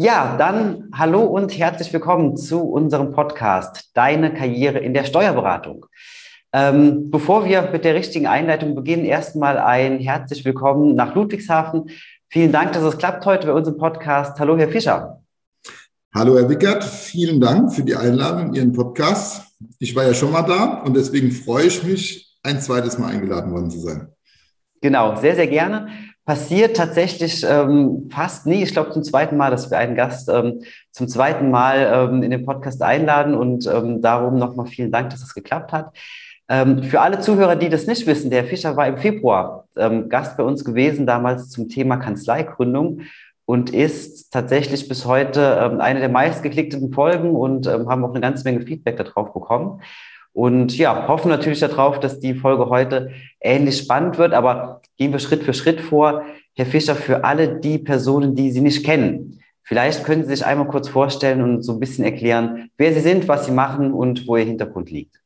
Ja, 0.00 0.36
dann 0.36 0.92
hallo 0.94 1.24
und 1.24 1.58
herzlich 1.58 1.92
willkommen 1.92 2.36
zu 2.36 2.60
unserem 2.60 3.10
Podcast 3.10 3.90
Deine 3.94 4.32
Karriere 4.32 4.78
in 4.78 4.94
der 4.94 5.02
Steuerberatung. 5.02 5.86
Ähm, 6.52 7.10
bevor 7.10 7.44
wir 7.46 7.70
mit 7.72 7.84
der 7.84 7.96
richtigen 7.96 8.28
Einleitung 8.28 8.76
beginnen, 8.76 9.04
erstmal 9.04 9.58
ein 9.58 9.98
herzlich 9.98 10.44
willkommen 10.44 10.94
nach 10.94 11.16
Ludwigshafen. 11.16 11.90
Vielen 12.28 12.52
Dank, 12.52 12.74
dass 12.74 12.84
es 12.84 12.96
klappt 12.96 13.26
heute 13.26 13.48
bei 13.48 13.52
unserem 13.52 13.76
Podcast. 13.76 14.38
Hallo, 14.38 14.56
Herr 14.56 14.68
Fischer. 14.68 15.20
Hallo, 16.14 16.38
Herr 16.38 16.48
Wickert. 16.48 16.84
Vielen 16.84 17.40
Dank 17.40 17.72
für 17.72 17.82
die 17.82 17.96
Einladung 17.96 18.50
in 18.50 18.54
Ihren 18.54 18.72
Podcast. 18.72 19.48
Ich 19.80 19.96
war 19.96 20.04
ja 20.04 20.14
schon 20.14 20.30
mal 20.30 20.42
da 20.42 20.80
und 20.84 20.96
deswegen 20.96 21.32
freue 21.32 21.66
ich 21.66 21.82
mich, 21.82 22.38
ein 22.44 22.60
zweites 22.60 22.98
Mal 22.98 23.08
eingeladen 23.08 23.50
worden 23.50 23.68
zu 23.68 23.80
sein. 23.80 24.12
Genau, 24.80 25.16
sehr, 25.16 25.34
sehr 25.34 25.48
gerne 25.48 25.88
passiert 26.28 26.76
tatsächlich 26.76 27.42
ähm, 27.48 28.10
fast 28.12 28.44
nie. 28.44 28.62
Ich 28.62 28.72
glaube 28.72 28.90
zum 28.90 29.02
zweiten 29.02 29.38
Mal, 29.38 29.50
dass 29.50 29.70
wir 29.70 29.78
einen 29.78 29.96
Gast 29.96 30.28
ähm, 30.28 30.60
zum 30.92 31.08
zweiten 31.08 31.50
Mal 31.50 31.90
ähm, 31.90 32.22
in 32.22 32.30
den 32.30 32.44
Podcast 32.44 32.82
einladen 32.82 33.34
und 33.34 33.66
ähm, 33.66 34.02
darum 34.02 34.36
nochmal 34.36 34.66
vielen 34.66 34.92
Dank, 34.92 35.08
dass 35.08 35.20
es 35.20 35.28
das 35.28 35.34
geklappt 35.34 35.72
hat. 35.72 35.96
Ähm, 36.50 36.82
für 36.82 37.00
alle 37.00 37.20
Zuhörer, 37.20 37.56
die 37.56 37.70
das 37.70 37.86
nicht 37.86 38.06
wissen, 38.06 38.30
der 38.30 38.44
Fischer 38.44 38.76
war 38.76 38.86
im 38.86 38.98
Februar 38.98 39.64
ähm, 39.78 40.10
Gast 40.10 40.36
bei 40.36 40.42
uns 40.42 40.66
gewesen, 40.66 41.06
damals 41.06 41.48
zum 41.48 41.70
Thema 41.70 41.96
Kanzleigründung 41.96 43.00
und 43.46 43.70
ist 43.70 44.30
tatsächlich 44.30 44.86
bis 44.86 45.06
heute 45.06 45.80
eine 45.80 46.00
der 46.00 46.10
meistgeklickten 46.10 46.92
Folgen 46.92 47.30
und 47.30 47.66
haben 47.66 48.04
auch 48.04 48.10
eine 48.10 48.20
ganze 48.20 48.44
Menge 48.44 48.66
Feedback 48.66 48.98
darauf 48.98 49.32
bekommen. 49.32 49.80
Und 50.38 50.78
ja, 50.78 51.08
hoffen 51.08 51.30
natürlich 51.30 51.58
darauf, 51.58 51.98
dass 51.98 52.20
die 52.20 52.32
Folge 52.32 52.70
heute 52.70 53.10
ähnlich 53.40 53.78
spannend 53.78 54.18
wird, 54.18 54.34
aber 54.34 54.82
gehen 54.96 55.10
wir 55.10 55.18
Schritt 55.18 55.42
für 55.42 55.52
Schritt 55.52 55.80
vor. 55.80 56.22
Herr 56.54 56.64
Fischer, 56.64 56.94
für 56.94 57.24
alle 57.24 57.58
die 57.58 57.78
Personen, 57.78 58.36
die 58.36 58.52
Sie 58.52 58.60
nicht 58.60 58.84
kennen, 58.84 59.42
vielleicht 59.64 60.04
können 60.04 60.22
Sie 60.22 60.28
sich 60.28 60.46
einmal 60.46 60.68
kurz 60.68 60.88
vorstellen 60.88 61.42
und 61.42 61.62
so 61.64 61.72
ein 61.72 61.80
bisschen 61.80 62.04
erklären, 62.04 62.70
wer 62.76 62.94
Sie 62.94 63.00
sind, 63.00 63.26
was 63.26 63.46
Sie 63.46 63.50
machen 63.50 63.92
und 63.92 64.28
wo 64.28 64.36
Ihr 64.36 64.44
Hintergrund 64.44 64.92
liegt. 64.92 65.16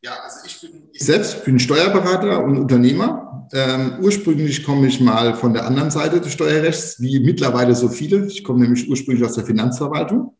Ja, 0.00 0.12
also 0.24 0.38
ich 0.46 0.58
bin 0.62 0.88
ich 0.94 1.04
selbst 1.04 1.44
bin 1.44 1.58
Steuerberater 1.58 2.42
und 2.42 2.56
Unternehmer. 2.56 3.46
Ähm, 3.52 3.98
ursprünglich 4.00 4.64
komme 4.64 4.86
ich 4.86 4.98
mal 4.98 5.34
von 5.34 5.52
der 5.52 5.66
anderen 5.66 5.90
Seite 5.90 6.22
des 6.22 6.32
Steuerrechts, 6.32 6.98
wie 7.02 7.20
mittlerweile 7.20 7.74
so 7.74 7.90
viele. 7.90 8.24
Ich 8.24 8.42
komme 8.42 8.60
nämlich 8.60 8.88
ursprünglich 8.88 9.26
aus 9.26 9.34
der 9.34 9.44
Finanzverwaltung 9.44 10.38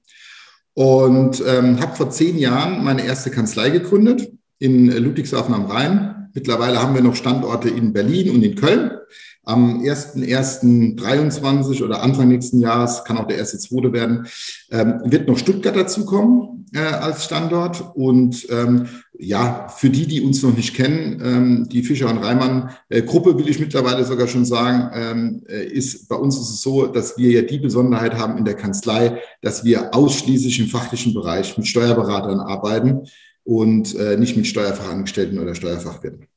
und 0.79 1.43
ähm, 1.45 1.81
habe 1.81 1.97
vor 1.97 2.11
zehn 2.11 2.39
Jahren 2.39 2.84
meine 2.84 3.05
erste 3.05 3.33
Kanzlei 3.33 3.71
gegründet 3.71 4.31
in 4.61 4.87
Ludwigshafen 4.87 5.53
am 5.53 5.67
Rhein. 5.67 6.29
Mittlerweile 6.34 6.81
haben 6.81 6.95
wir 6.95 7.03
noch 7.03 7.17
Standorte 7.17 7.69
in 7.69 7.93
Berlin 7.93 8.31
und 8.31 8.45
in 8.45 8.55
Köln. 8.55 8.93
Am 9.43 9.83
1.1.23 9.83 11.83
oder 11.83 12.01
Anfang 12.01 12.29
nächsten 12.29 12.61
Jahres, 12.61 13.03
kann 13.03 13.19
auch 13.19 13.27
der 13.27 13.39
erste 13.39 13.59
zweite 13.59 13.93
werden, 13.93 14.29
ähm, 14.71 15.01
wird 15.05 15.27
noch 15.27 15.39
Stuttgart 15.39 15.75
dazukommen 15.75 16.67
äh, 16.73 16.79
als 16.79 17.25
Standort. 17.25 17.97
Und 17.97 18.47
ähm, 18.49 18.87
ja, 19.20 19.69
für 19.69 19.91
die, 19.91 20.06
die 20.06 20.20
uns 20.20 20.42
noch 20.42 20.56
nicht 20.56 20.74
kennen, 20.74 21.20
ähm, 21.24 21.69
die 21.69 21.83
Fischer 21.83 22.08
und 22.08 22.19
Reimann 22.19 22.70
äh, 22.88 23.02
Gruppe, 23.02 23.36
will 23.36 23.48
ich 23.48 23.58
mittlerweile 23.58 24.05
sogar 24.05 24.28
schon 24.28 24.44
sagen, 24.44 24.91
ähm, 24.94 25.42
äh, 25.48 25.66
ist 25.66 26.08
bei 26.08 26.14
uns 26.14 26.36
ist 26.36 26.50
es 26.50 26.62
so, 26.62 26.86
dass 26.86 27.19
wir 27.19 27.30
ja 27.30 27.42
die 27.42 27.58
Besonderheit 27.58 28.14
haben 28.14 28.38
in 28.38 28.44
der 28.44 28.55
Kanzlei, 28.55 29.20
dass 29.42 29.64
wir 29.64 29.92
ausschließlich 29.92 30.60
im 30.60 30.69
fachlichen 30.69 31.14
Bereich 31.14 31.58
mit 31.58 31.66
Steuerberatern 31.66 32.38
arbeiten 32.38 33.08
und 33.42 33.97
äh, 33.97 34.16
nicht 34.16 34.36
mit 34.36 34.47
Steuerfachangestellten 34.47 35.41
oder 35.41 35.56
Steuerfachwirten. 35.56 36.28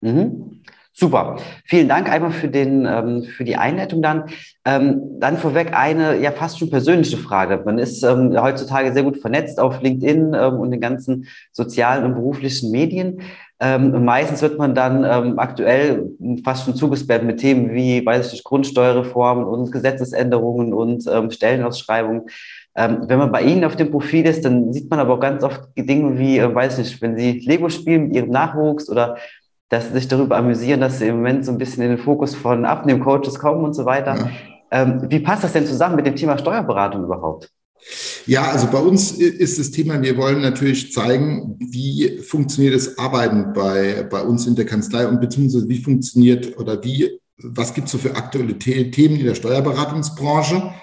Mhm. 0.00 0.62
Super. 1.00 1.36
Vielen 1.64 1.88
Dank 1.88 2.10
einmal 2.10 2.30
für, 2.30 2.48
den, 2.48 2.84
ähm, 2.84 3.22
für 3.22 3.44
die 3.44 3.56
Einleitung 3.56 4.02
dann. 4.02 4.24
Ähm, 4.66 5.00
dann 5.18 5.38
vorweg 5.38 5.72
eine 5.72 6.20
ja 6.20 6.30
fast 6.30 6.58
schon 6.58 6.68
persönliche 6.68 7.16
Frage. 7.16 7.62
Man 7.64 7.78
ist 7.78 8.02
ähm, 8.02 8.38
heutzutage 8.38 8.92
sehr 8.92 9.04
gut 9.04 9.16
vernetzt 9.16 9.58
auf 9.58 9.80
LinkedIn 9.80 10.34
ähm, 10.34 10.60
und 10.60 10.72
den 10.72 10.80
ganzen 10.80 11.26
sozialen 11.52 12.04
und 12.04 12.16
beruflichen 12.16 12.70
Medien. 12.70 13.22
Ähm, 13.60 14.04
meistens 14.04 14.42
wird 14.42 14.58
man 14.58 14.74
dann 14.74 15.04
ähm, 15.04 15.38
aktuell 15.38 16.10
fast 16.44 16.66
schon 16.66 16.74
zugespammt 16.74 17.24
mit 17.24 17.40
Themen 17.40 17.72
wie, 17.72 18.04
weiß 18.04 18.26
ich 18.26 18.32
nicht, 18.32 18.44
Grundsteuerreformen 18.44 19.44
und 19.44 19.72
Gesetzesänderungen 19.72 20.74
und 20.74 21.08
Stellenausschreibungen. 21.32 22.24
Wenn 22.74 23.18
man 23.18 23.32
bei 23.32 23.42
Ihnen 23.42 23.64
auf 23.64 23.74
dem 23.74 23.90
Profil 23.90 24.26
ist, 24.26 24.44
dann 24.44 24.72
sieht 24.72 24.88
man 24.88 25.00
aber 25.00 25.14
auch 25.14 25.20
ganz 25.20 25.42
oft 25.42 25.60
Dinge 25.76 26.18
wie, 26.18 26.38
äh, 26.38 26.54
weiß 26.54 26.78
ich 26.78 26.90
nicht, 26.90 27.02
wenn 27.02 27.18
Sie 27.18 27.40
Lego 27.40 27.68
spielen 27.68 28.04
mit 28.04 28.16
Ihrem 28.16 28.30
Nachwuchs 28.30 28.88
oder 28.88 29.16
dass 29.70 29.86
sie 29.86 29.94
sich 29.94 30.08
darüber 30.08 30.36
amüsieren, 30.36 30.80
dass 30.80 30.98
sie 30.98 31.06
im 31.06 31.16
Moment 31.16 31.46
so 31.46 31.52
ein 31.52 31.58
bisschen 31.58 31.82
in 31.82 31.90
den 31.90 31.98
Fokus 31.98 32.34
von 32.34 32.64
Abnehmcoaches 32.64 33.38
kommen 33.38 33.64
und 33.64 33.72
so 33.72 33.86
weiter. 33.86 34.16
Ja. 34.16 34.30
Ähm, 34.72 35.06
wie 35.08 35.20
passt 35.20 35.44
das 35.44 35.52
denn 35.52 35.66
zusammen 35.66 35.96
mit 35.96 36.06
dem 36.06 36.16
Thema 36.16 36.36
Steuerberatung 36.36 37.04
überhaupt? 37.04 37.48
Ja, 38.26 38.50
also 38.50 38.66
bei 38.66 38.78
uns 38.78 39.12
ist 39.12 39.58
das 39.58 39.70
Thema, 39.70 40.02
wir 40.02 40.16
wollen 40.16 40.42
natürlich 40.42 40.92
zeigen, 40.92 41.56
wie 41.58 42.18
funktioniert 42.18 42.74
das 42.74 42.98
Arbeiten 42.98 43.52
bei, 43.54 44.06
bei 44.10 44.22
uns 44.22 44.46
in 44.46 44.54
der 44.54 44.66
Kanzlei 44.66 45.06
und 45.06 45.20
beziehungsweise 45.20 45.68
wie 45.68 45.78
funktioniert 45.78 46.58
oder 46.58 46.82
wie, 46.84 47.18
was 47.38 47.72
gibt 47.72 47.86
es 47.86 47.92
so 47.92 47.98
für 47.98 48.16
aktuelle 48.16 48.58
Themen 48.58 49.16
in 49.16 49.24
der 49.24 49.34
Steuerberatungsbranche 49.34 50.74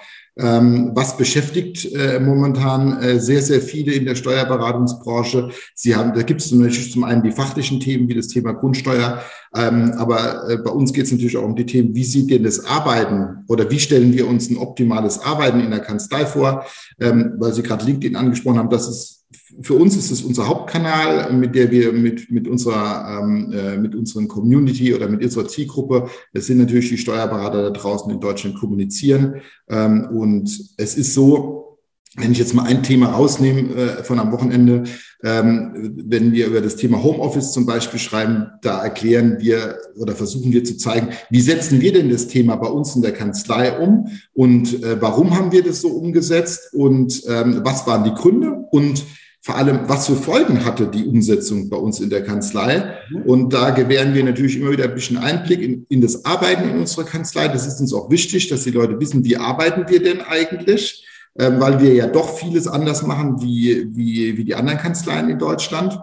was 0.94 1.16
beschäftigt 1.16 1.92
äh, 1.92 2.20
momentan 2.20 3.02
äh, 3.02 3.18
sehr, 3.18 3.42
sehr 3.42 3.60
viele 3.60 3.92
in 3.92 4.04
der 4.04 4.14
Steuerberatungsbranche? 4.14 5.50
Sie 5.74 5.96
haben, 5.96 6.14
da 6.14 6.22
gibt 6.22 6.40
es 6.40 6.52
natürlich 6.52 6.92
zum 6.92 7.04
einen 7.04 7.22
die 7.22 7.32
fachlichen 7.32 7.80
Themen 7.80 8.08
wie 8.08 8.14
das 8.14 8.28
Thema 8.28 8.52
Grundsteuer, 8.52 9.20
ähm, 9.54 9.92
aber 9.96 10.48
äh, 10.48 10.58
bei 10.58 10.70
uns 10.70 10.92
geht 10.92 11.06
es 11.06 11.12
natürlich 11.12 11.36
auch 11.36 11.44
um 11.44 11.56
die 11.56 11.66
Themen, 11.66 11.94
wie 11.94 12.04
sieht 12.04 12.30
denn 12.30 12.44
das 12.44 12.64
Arbeiten 12.64 13.44
oder 13.48 13.68
wie 13.70 13.80
stellen 13.80 14.12
wir 14.12 14.28
uns 14.28 14.48
ein 14.48 14.58
optimales 14.58 15.20
Arbeiten 15.20 15.60
in 15.60 15.70
der 15.70 15.80
Kanzlei 15.80 16.24
vor? 16.24 16.64
Ähm, 17.00 17.34
weil 17.38 17.52
Sie 17.52 17.62
gerade 17.62 17.84
LinkedIn 17.84 18.16
angesprochen 18.16 18.58
haben, 18.58 18.70
das 18.70 18.88
ist 18.88 19.17
für 19.62 19.74
uns 19.74 19.96
ist 19.96 20.10
es 20.10 20.22
unser 20.22 20.48
Hauptkanal, 20.48 21.32
mit 21.32 21.54
der 21.54 21.70
wir 21.70 21.92
mit, 21.92 22.30
mit 22.30 22.48
unserer, 22.48 23.22
ähm, 23.22 23.52
äh, 23.52 23.76
mit 23.76 23.94
unseren 23.94 24.28
Community 24.28 24.94
oder 24.94 25.08
mit 25.08 25.22
unserer 25.22 25.48
Zielgruppe, 25.48 26.08
das 26.32 26.46
sind 26.46 26.58
natürlich 26.58 26.88
die 26.90 26.98
Steuerberater 26.98 27.62
da 27.62 27.70
draußen 27.70 28.10
in 28.10 28.20
Deutschland 28.20 28.58
kommunizieren. 28.58 29.36
Ähm, 29.68 30.08
und 30.12 30.74
es 30.76 30.96
ist 30.96 31.14
so, 31.14 31.78
wenn 32.16 32.32
ich 32.32 32.38
jetzt 32.38 32.54
mal 32.54 32.64
ein 32.64 32.82
Thema 32.82 33.10
rausnehme 33.10 33.74
äh, 33.74 34.02
von 34.02 34.18
am 34.18 34.32
Wochenende, 34.32 34.84
ähm, 35.22 35.94
wenn 36.06 36.32
wir 36.32 36.46
über 36.46 36.60
das 36.60 36.76
Thema 36.76 37.02
Homeoffice 37.02 37.52
zum 37.52 37.66
Beispiel 37.66 38.00
schreiben, 38.00 38.46
da 38.62 38.82
erklären 38.82 39.36
wir 39.40 39.78
oder 39.96 40.14
versuchen 40.14 40.52
wir 40.52 40.64
zu 40.64 40.76
zeigen, 40.76 41.08
wie 41.30 41.40
setzen 41.40 41.80
wir 41.80 41.92
denn 41.92 42.10
das 42.10 42.28
Thema 42.28 42.56
bei 42.56 42.68
uns 42.68 42.96
in 42.96 43.02
der 43.02 43.12
Kanzlei 43.12 43.78
um 43.78 44.08
und 44.32 44.82
äh, 44.82 45.00
warum 45.00 45.36
haben 45.36 45.52
wir 45.52 45.62
das 45.62 45.80
so 45.80 45.88
umgesetzt 45.88 46.72
und 46.72 47.22
ähm, 47.28 47.60
was 47.64 47.86
waren 47.86 48.04
die 48.04 48.14
Gründe 48.14 48.64
und 48.70 49.04
vor 49.48 49.56
allem, 49.56 49.88
was 49.88 50.08
für 50.08 50.14
Folgen 50.14 50.66
hatte 50.66 50.88
die 50.88 51.06
Umsetzung 51.06 51.70
bei 51.70 51.78
uns 51.78 52.00
in 52.00 52.10
der 52.10 52.22
Kanzlei. 52.22 52.98
Mhm. 53.08 53.22
Und 53.22 53.54
da 53.54 53.70
gewähren 53.70 54.12
wir 54.12 54.22
natürlich 54.22 54.58
immer 54.58 54.72
wieder 54.72 54.84
ein 54.84 54.94
bisschen 54.94 55.16
Einblick 55.16 55.62
in, 55.62 55.86
in 55.88 56.02
das 56.02 56.26
Arbeiten 56.26 56.68
in 56.68 56.78
unserer 56.80 57.04
Kanzlei. 57.04 57.48
Das 57.48 57.66
ist 57.66 57.80
uns 57.80 57.94
auch 57.94 58.10
wichtig, 58.10 58.50
dass 58.50 58.64
die 58.64 58.72
Leute 58.72 59.00
wissen, 59.00 59.24
wie 59.24 59.38
arbeiten 59.38 59.88
wir 59.88 60.02
denn 60.02 60.20
eigentlich, 60.20 61.08
ähm, 61.38 61.58
weil 61.60 61.80
wir 61.80 61.94
ja 61.94 62.08
doch 62.08 62.36
vieles 62.36 62.68
anders 62.68 63.06
machen 63.06 63.40
wie, 63.40 63.86
wie, 63.96 64.36
wie 64.36 64.44
die 64.44 64.54
anderen 64.54 64.80
Kanzleien 64.80 65.30
in 65.30 65.38
Deutschland. 65.38 65.98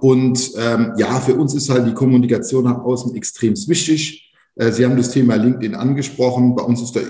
Und 0.00 0.50
ähm, 0.58 0.94
ja, 0.96 1.20
für 1.20 1.36
uns 1.36 1.54
ist 1.54 1.70
halt 1.70 1.86
die 1.86 1.94
Kommunikation 1.94 2.64
nach 2.64 2.80
außen 2.80 3.14
extrem 3.14 3.54
wichtig. 3.68 4.34
Äh, 4.56 4.72
Sie 4.72 4.84
haben 4.84 4.96
das 4.96 5.12
Thema 5.12 5.36
LinkedIn 5.36 5.76
angesprochen. 5.76 6.56
Bei 6.56 6.64
uns 6.64 6.82
ist 6.82 6.96
da 6.96 7.02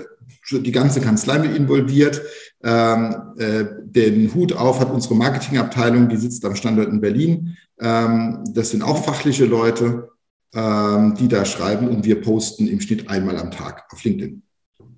die 0.51 0.71
ganze 0.71 1.01
Kanzlei 1.01 1.39
mit 1.39 1.55
involviert. 1.55 2.21
Ähm, 2.69 3.15
äh, 3.37 3.63
den 3.81 4.33
Hut 4.33 4.51
auf 4.51 4.81
hat 4.81 4.91
unsere 4.91 5.15
Marketingabteilung, 5.15 6.09
die 6.09 6.17
sitzt 6.17 6.43
am 6.43 6.57
Standort 6.57 6.89
in 6.89 6.99
Berlin. 6.99 7.55
Ähm, 7.79 8.43
das 8.53 8.71
sind 8.71 8.83
auch 8.83 9.05
fachliche 9.05 9.45
Leute, 9.45 10.09
ähm, 10.53 11.15
die 11.17 11.29
da 11.29 11.45
schreiben 11.45 11.87
und 11.87 12.03
wir 12.03 12.19
posten 12.19 12.67
im 12.67 12.81
Schnitt 12.81 13.09
einmal 13.09 13.37
am 13.37 13.51
Tag 13.51 13.85
auf 13.93 14.03
LinkedIn. 14.03 14.43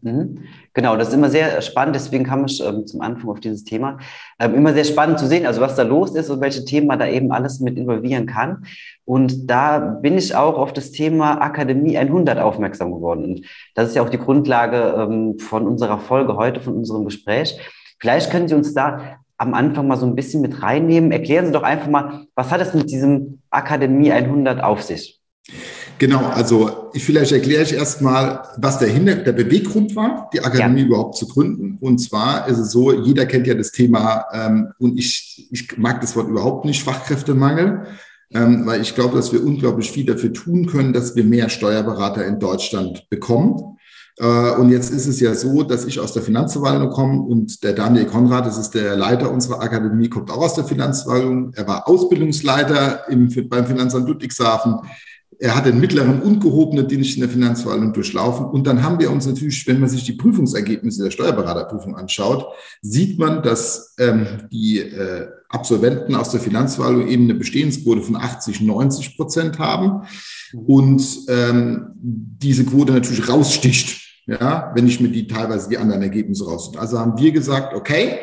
Mhm. 0.02 0.46
Genau, 0.74 0.96
das 0.96 1.10
ist 1.10 1.14
immer 1.14 1.30
sehr 1.30 1.62
spannend, 1.62 1.96
deswegen 1.96 2.24
kam 2.24 2.46
ich 2.46 2.64
ähm, 2.64 2.88
zum 2.88 3.02
Anfang 3.02 3.30
auf 3.30 3.40
dieses 3.40 3.64
Thema. 3.64 3.98
Ähm, 4.40 4.56
immer 4.56 4.74
sehr 4.74 4.86
spannend 4.86 5.20
zu 5.20 5.28
sehen, 5.28 5.46
also 5.46 5.62
was 5.62 5.76
da 5.76 5.84
los 5.84 6.16
ist 6.16 6.30
und 6.30 6.42
welche 6.42 6.64
Themen 6.64 6.88
man 6.88 7.00
da 7.00 7.08
eben 7.08 7.32
alles 7.32 7.60
mit 7.60 7.78
involvieren 7.78 8.26
kann. 8.26 8.64
Und 9.06 9.50
da 9.50 9.80
bin 9.80 10.18
ich 10.18 10.36
auch 10.36 10.58
auf 10.58 10.72
das 10.72 10.92
Thema 10.92 11.42
Akademie 11.42 11.98
100 11.98 12.40
aufmerksam 12.40 12.94
geworden. 12.94 13.26
Und 13.26 13.46
das 13.76 13.90
ist 13.90 13.96
ja 13.96 14.04
auch 14.04 14.10
die 14.10 14.20
Grundlage 14.20 14.96
ähm, 14.98 15.38
von 15.40 15.68
unserer 15.68 16.00
Folge 16.00 16.36
heute, 16.38 16.62
von 16.62 16.76
unserem 16.76 17.06
Gespräch. 17.06 17.60
Vielleicht 18.00 18.32
können 18.32 18.48
Sie 18.48 18.56
uns 18.56 18.74
da 18.74 19.20
am 19.38 19.54
Anfang 19.54 19.88
mal 19.88 19.98
so 19.98 20.06
ein 20.06 20.16
bisschen 20.16 20.42
mit 20.42 20.62
reinnehmen. 20.62 21.12
Erklären 21.12 21.46
Sie 21.46 21.52
doch 21.52 21.64
einfach 21.64 21.90
mal, 21.90 22.26
was 22.36 22.52
hat 22.52 22.62
es 22.62 22.74
mit 22.74 22.90
diesem 22.90 23.42
Akademie 23.50 24.12
100 24.12 24.64
auf 24.64 24.82
sich? 24.84 25.19
Genau, 26.00 26.26
also 26.28 26.90
ich, 26.94 27.04
vielleicht 27.04 27.34
erkläre 27.34 27.64
ich 27.64 27.74
erstmal, 27.74 28.44
was 28.56 28.80
der, 28.80 28.88
Hinter 28.88 29.16
der 29.16 29.34
Beweggrund 29.34 29.98
war, 29.98 30.30
die 30.34 30.40
Akademie 30.40 30.82
ja. 30.82 30.88
überhaupt 30.88 31.18
zu 31.18 31.28
gründen. 31.28 31.78
Und 31.82 32.00
zwar 32.00 32.48
ist 32.48 32.58
es 32.58 32.72
so, 32.72 32.94
jeder 32.94 33.26
kennt 33.26 33.48
ja 33.48 33.54
das 33.54 33.74
Thema, 33.74 34.24
ähm, 34.32 34.70
und 34.80 34.98
ich, 34.98 35.50
ich 35.52 35.78
mag 35.78 36.00
das 36.00 36.16
Wort 36.16 36.30
überhaupt 36.30 36.64
nicht, 36.64 36.84
Fachkräftemangel, 36.84 37.86
ähm, 38.32 38.66
weil 38.66 38.82
ich 38.82 38.96
glaube, 38.96 39.18
dass 39.18 39.34
wir 39.34 39.44
unglaublich 39.44 39.92
viel 39.92 40.06
dafür 40.06 40.32
tun 40.32 40.68
können, 40.68 40.94
dass 40.94 41.18
wir 41.18 41.26
mehr 41.26 41.50
Steuerberater 41.50 42.26
in 42.26 42.40
Deutschland 42.40 43.10
bekommen. 43.10 43.78
Äh, 44.20 44.52
und 44.52 44.70
jetzt 44.70 44.92
ist 44.92 45.06
es 45.06 45.20
ja 45.20 45.36
so, 45.36 45.64
dass 45.64 45.84
ich 45.84 46.00
aus 46.00 46.14
der 46.14 46.22
Finanzverwaltung 46.22 46.92
komme 46.92 47.22
und 47.24 47.62
der 47.62 47.74
Daniel 47.74 48.06
Konrad, 48.06 48.46
das 48.46 48.58
ist 48.58 48.72
der 48.72 48.96
Leiter 48.96 49.32
unserer 49.32 49.62
Akademie, 49.62 50.08
kommt 50.08 50.32
auch 50.32 50.44
aus 50.44 50.54
der 50.54 50.64
Finanzverwaltung. 50.64 51.52
Er 51.56 51.68
war 51.68 51.90
Ausbildungsleiter 51.90 53.10
im, 53.10 53.28
beim 53.50 53.66
Finanzamt 53.66 54.08
Ludwigshafen. 54.08 54.78
Er 55.40 55.56
hat 55.56 55.66
den 55.66 55.80
mittleren 55.80 56.22
und 56.22 56.42
gehobenen 56.42 56.88
Dienst 56.88 57.16
in 57.16 57.22
der 57.22 57.30
Finanzverwaltung 57.30 57.94
durchlaufen. 57.94 58.46
Und 58.46 58.68
dann 58.68 58.84
haben 58.84 59.00
wir 59.00 59.10
uns 59.10 59.26
natürlich, 59.26 59.66
wenn 59.68 59.80
man 59.80 59.90
sich 59.90 60.04
die 60.04 60.14
Prüfungsergebnisse 60.14 61.04
der 61.04 61.12
Steuerberaterprüfung 61.12 61.96
anschaut, 61.96 62.46
sieht 62.82 63.18
man, 63.18 63.42
dass 63.42 63.96
ähm, 64.00 64.28
die 64.52 64.80
äh, 64.80 65.28
Absolventen 65.48 66.16
aus 66.16 66.32
der 66.32 66.42
Finanzverwaltung 66.42 67.08
eben 67.08 67.24
eine 67.24 67.36
Bestehensquote 67.36 68.02
von 68.02 68.18
80, 68.18 68.62
90 68.62 69.16
Prozent 69.16 69.60
haben 69.60 70.04
und 70.54 71.02
ähm, 71.28 71.92
diese 71.96 72.66
Quote 72.66 72.92
natürlich 72.92 73.28
raussticht 73.28 74.10
ja, 74.30 74.72
wenn 74.76 74.86
ich 74.86 75.00
mir 75.00 75.10
die 75.10 75.26
teilweise 75.26 75.70
die 75.70 75.80
anderen 75.80 76.04
Ergebnisse 76.04 76.46
raus. 76.46 76.72
Also 76.78 77.00
haben 77.00 77.18
wir 77.18 77.32
gesagt, 77.32 77.74
okay, 77.74 78.20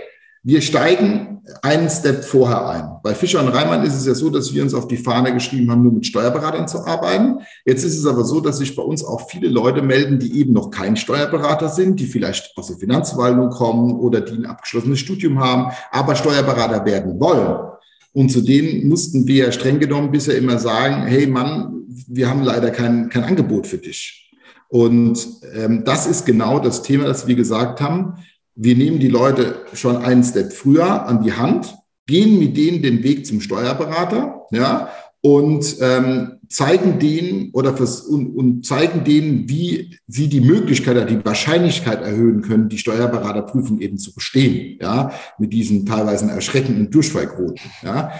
wir 0.47 0.61
steigen 0.61 1.43
einen 1.61 1.91
Step 1.91 2.23
vorher 2.23 2.69
ein. 2.69 2.89
Bei 3.03 3.17
Fischer 3.17 3.43
und 3.43 3.49
Reimann 3.49 3.85
ist 3.85 3.97
es 3.97 4.07
ja 4.07 4.15
so, 4.15 4.31
dass 4.31 4.55
wir 4.55 4.63
uns 4.63 4.75
auf 4.75 4.87
die 4.87 4.97
Fahne 4.97 5.35
geschrieben 5.35 5.69
haben, 5.73 5.83
nur 5.83 5.93
mit 5.93 6.07
Steuerberatern 6.07 6.69
zu 6.69 6.87
arbeiten. 6.87 7.41
Jetzt 7.65 7.83
ist 7.83 7.99
es 7.99 8.07
aber 8.07 8.23
so, 8.23 8.39
dass 8.41 8.59
sich 8.59 8.77
bei 8.77 8.83
uns 8.85 9.05
auch 9.05 9.29
viele 9.29 9.49
Leute 9.49 9.83
melden, 9.83 10.21
die 10.21 10.39
eben 10.39 10.53
noch 10.53 10.71
kein 10.71 10.97
Steuerberater 10.97 11.69
sind, 11.69 11.99
die 11.99 12.07
vielleicht 12.07 12.57
aus 12.57 12.69
der 12.69 12.77
Finanzverwaltung 12.77 13.51
kommen 13.51 13.97
oder 13.99 14.21
die 14.21 14.37
ein 14.37 14.47
abgeschlossenes 14.47 15.01
Studium 15.01 15.41
haben, 15.41 15.73
aber 15.91 16.15
Steuerberater 16.15 16.85
werden 16.85 17.19
wollen. 17.19 17.73
Und 18.13 18.31
zu 18.31 18.41
denen 18.41 18.89
mussten 18.89 19.27
wir 19.27 19.51
streng 19.51 19.81
genommen 19.81 20.13
bisher 20.13 20.39
immer 20.39 20.61
sagen, 20.61 21.07
hey 21.07 21.27
Mann, 21.27 21.83
wir 22.07 22.31
haben 22.31 22.45
leider 22.45 22.71
kein, 22.71 23.09
kein 23.09 23.25
Angebot 23.25 23.67
für 23.67 23.79
dich. 23.79 24.33
Und 24.69 25.27
ähm, 25.57 25.83
das 25.85 26.07
ist 26.07 26.25
genau 26.25 26.61
das 26.61 26.85
Thema, 26.85 27.07
das 27.07 27.27
wir 27.27 27.35
gesagt 27.35 27.81
haben. 27.81 28.15
Wir 28.57 28.75
nehmen 28.75 28.99
die 28.99 29.09
Leute 29.09 29.67
schon 29.75 29.99
einen 29.99 30.25
Step 30.25 30.53
früher 30.53 31.07
an 31.07 31.23
die 31.23 31.35
Hand, 31.35 31.77
gehen 32.07 32.39
mit 32.39 32.57
denen 32.57 32.83
den 32.83 33.03
Weg 33.03 33.27
zum 33.27 33.43
Steuerberater, 33.43 34.47
ja, 34.51 34.89
und 35.21 35.77
ähm, 35.81 36.39
zeigen 36.49 36.99
denen 36.99 37.51
oder 37.53 37.77
fürs, 37.77 38.01
und, 38.01 38.35
und 38.35 38.65
zeigen 38.65 39.05
denen, 39.05 39.49
wie 39.49 39.99
sie 40.07 40.29
die 40.29 40.41
Möglichkeit, 40.41 41.11
die 41.11 41.25
Wahrscheinlichkeit 41.25 42.01
erhöhen 42.01 42.43
können, 42.43 42.69
die 42.69 42.79
Steuerberaterprüfung 42.79 43.81
eben 43.81 43.99
zu 43.99 44.15
bestehen, 44.15 44.79
ja, 44.81 45.13
mit 45.39 45.53
diesen 45.53 45.85
teilweise 45.85 46.31
erschreckenden 46.31 46.91
Durchfallquoten, 46.91 47.71
ja. 47.83 48.13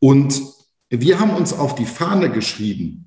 Und 0.00 0.42
wir 0.90 1.20
haben 1.20 1.36
uns 1.36 1.52
auf 1.52 1.76
die 1.76 1.86
Fahne 1.86 2.30
geschrieben, 2.30 3.06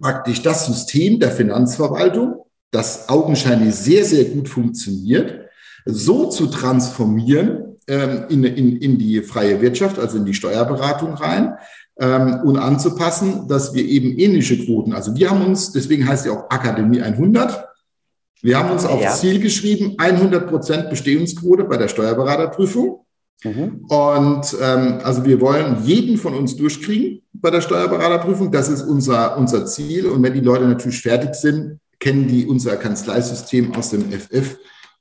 praktisch 0.00 0.40
das 0.40 0.66
System 0.66 1.20
der 1.20 1.32
Finanzverwaltung, 1.32 2.46
das 2.70 3.08
augenscheinlich 3.08 3.74
sehr, 3.74 4.04
sehr 4.04 4.24
gut 4.24 4.48
funktioniert, 4.48 5.47
so 5.84 6.26
zu 6.26 6.46
transformieren 6.46 7.76
ähm, 7.86 8.24
in, 8.28 8.44
in, 8.44 8.76
in 8.76 8.98
die 8.98 9.22
freie 9.22 9.60
Wirtschaft, 9.60 9.98
also 9.98 10.18
in 10.18 10.24
die 10.24 10.34
Steuerberatung 10.34 11.14
rein 11.14 11.54
ähm, 11.98 12.40
und 12.44 12.58
anzupassen, 12.58 13.48
dass 13.48 13.74
wir 13.74 13.84
eben 13.84 14.18
ähnliche 14.18 14.64
Quoten, 14.64 14.92
also 14.92 15.14
wir 15.16 15.30
haben 15.30 15.44
uns, 15.44 15.72
deswegen 15.72 16.06
heißt 16.06 16.26
ja 16.26 16.32
auch 16.32 16.50
Akademie 16.50 17.00
100, 17.00 17.68
wir 18.42 18.58
haben 18.58 18.70
uns 18.70 18.84
aufs 18.84 19.02
ja. 19.02 19.12
Ziel 19.12 19.40
geschrieben, 19.40 19.94
100 19.98 20.48
Prozent 20.48 20.90
Bestehungsquote 20.90 21.64
bei 21.64 21.76
der 21.76 21.88
Steuerberaterprüfung. 21.88 23.04
Mhm. 23.44 23.84
Und 23.88 24.56
ähm, 24.62 24.98
also 25.02 25.24
wir 25.24 25.40
wollen 25.40 25.78
jeden 25.84 26.18
von 26.18 26.34
uns 26.34 26.56
durchkriegen 26.56 27.22
bei 27.32 27.50
der 27.50 27.60
Steuerberaterprüfung. 27.60 28.50
Das 28.50 28.68
ist 28.68 28.82
unser, 28.82 29.36
unser 29.36 29.66
Ziel. 29.66 30.06
Und 30.06 30.22
wenn 30.22 30.34
die 30.34 30.40
Leute 30.40 30.66
natürlich 30.66 31.00
fertig 31.00 31.34
sind, 31.34 31.80
kennen 31.98 32.28
die 32.28 32.46
unser 32.46 32.76
Kanzleisystem 32.76 33.74
aus 33.74 33.90
dem 33.90 34.10
FF 34.12 34.56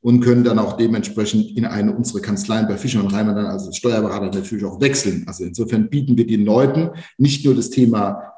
und 0.08 0.22
können 0.22 0.46
dann 0.46 0.58
auch 0.58 0.78
dementsprechend 0.78 1.58
in 1.58 1.66
eine 1.66 1.94
unserer 1.94 2.22
Kanzleien 2.22 2.66
bei 2.66 2.78
Fischer 2.78 3.02
und 3.02 3.12
Reimer 3.12 3.34
dann 3.34 3.48
als 3.48 3.76
Steuerberater 3.76 4.28
natürlich 4.34 4.64
auch 4.64 4.80
wechseln. 4.80 5.26
Also 5.28 5.44
insofern 5.44 5.90
bieten 5.90 6.16
wir 6.16 6.26
den 6.26 6.46
Leuten 6.46 6.92
nicht 7.18 7.44
nur 7.44 7.56
das 7.56 7.72
Thema 7.72 8.32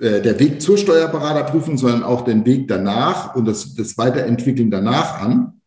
äh, 0.00 0.22
der 0.22 0.38
Weg 0.38 0.62
zur 0.62 0.78
Steuerberaterprüfung, 0.78 1.76
sondern 1.76 2.04
auch 2.04 2.22
den 2.22 2.46
Weg 2.46 2.68
danach 2.68 3.34
und 3.34 3.46
das, 3.46 3.74
das 3.74 3.98
Weiterentwickeln 3.98 4.70
danach 4.70 5.20
an. 5.20 5.60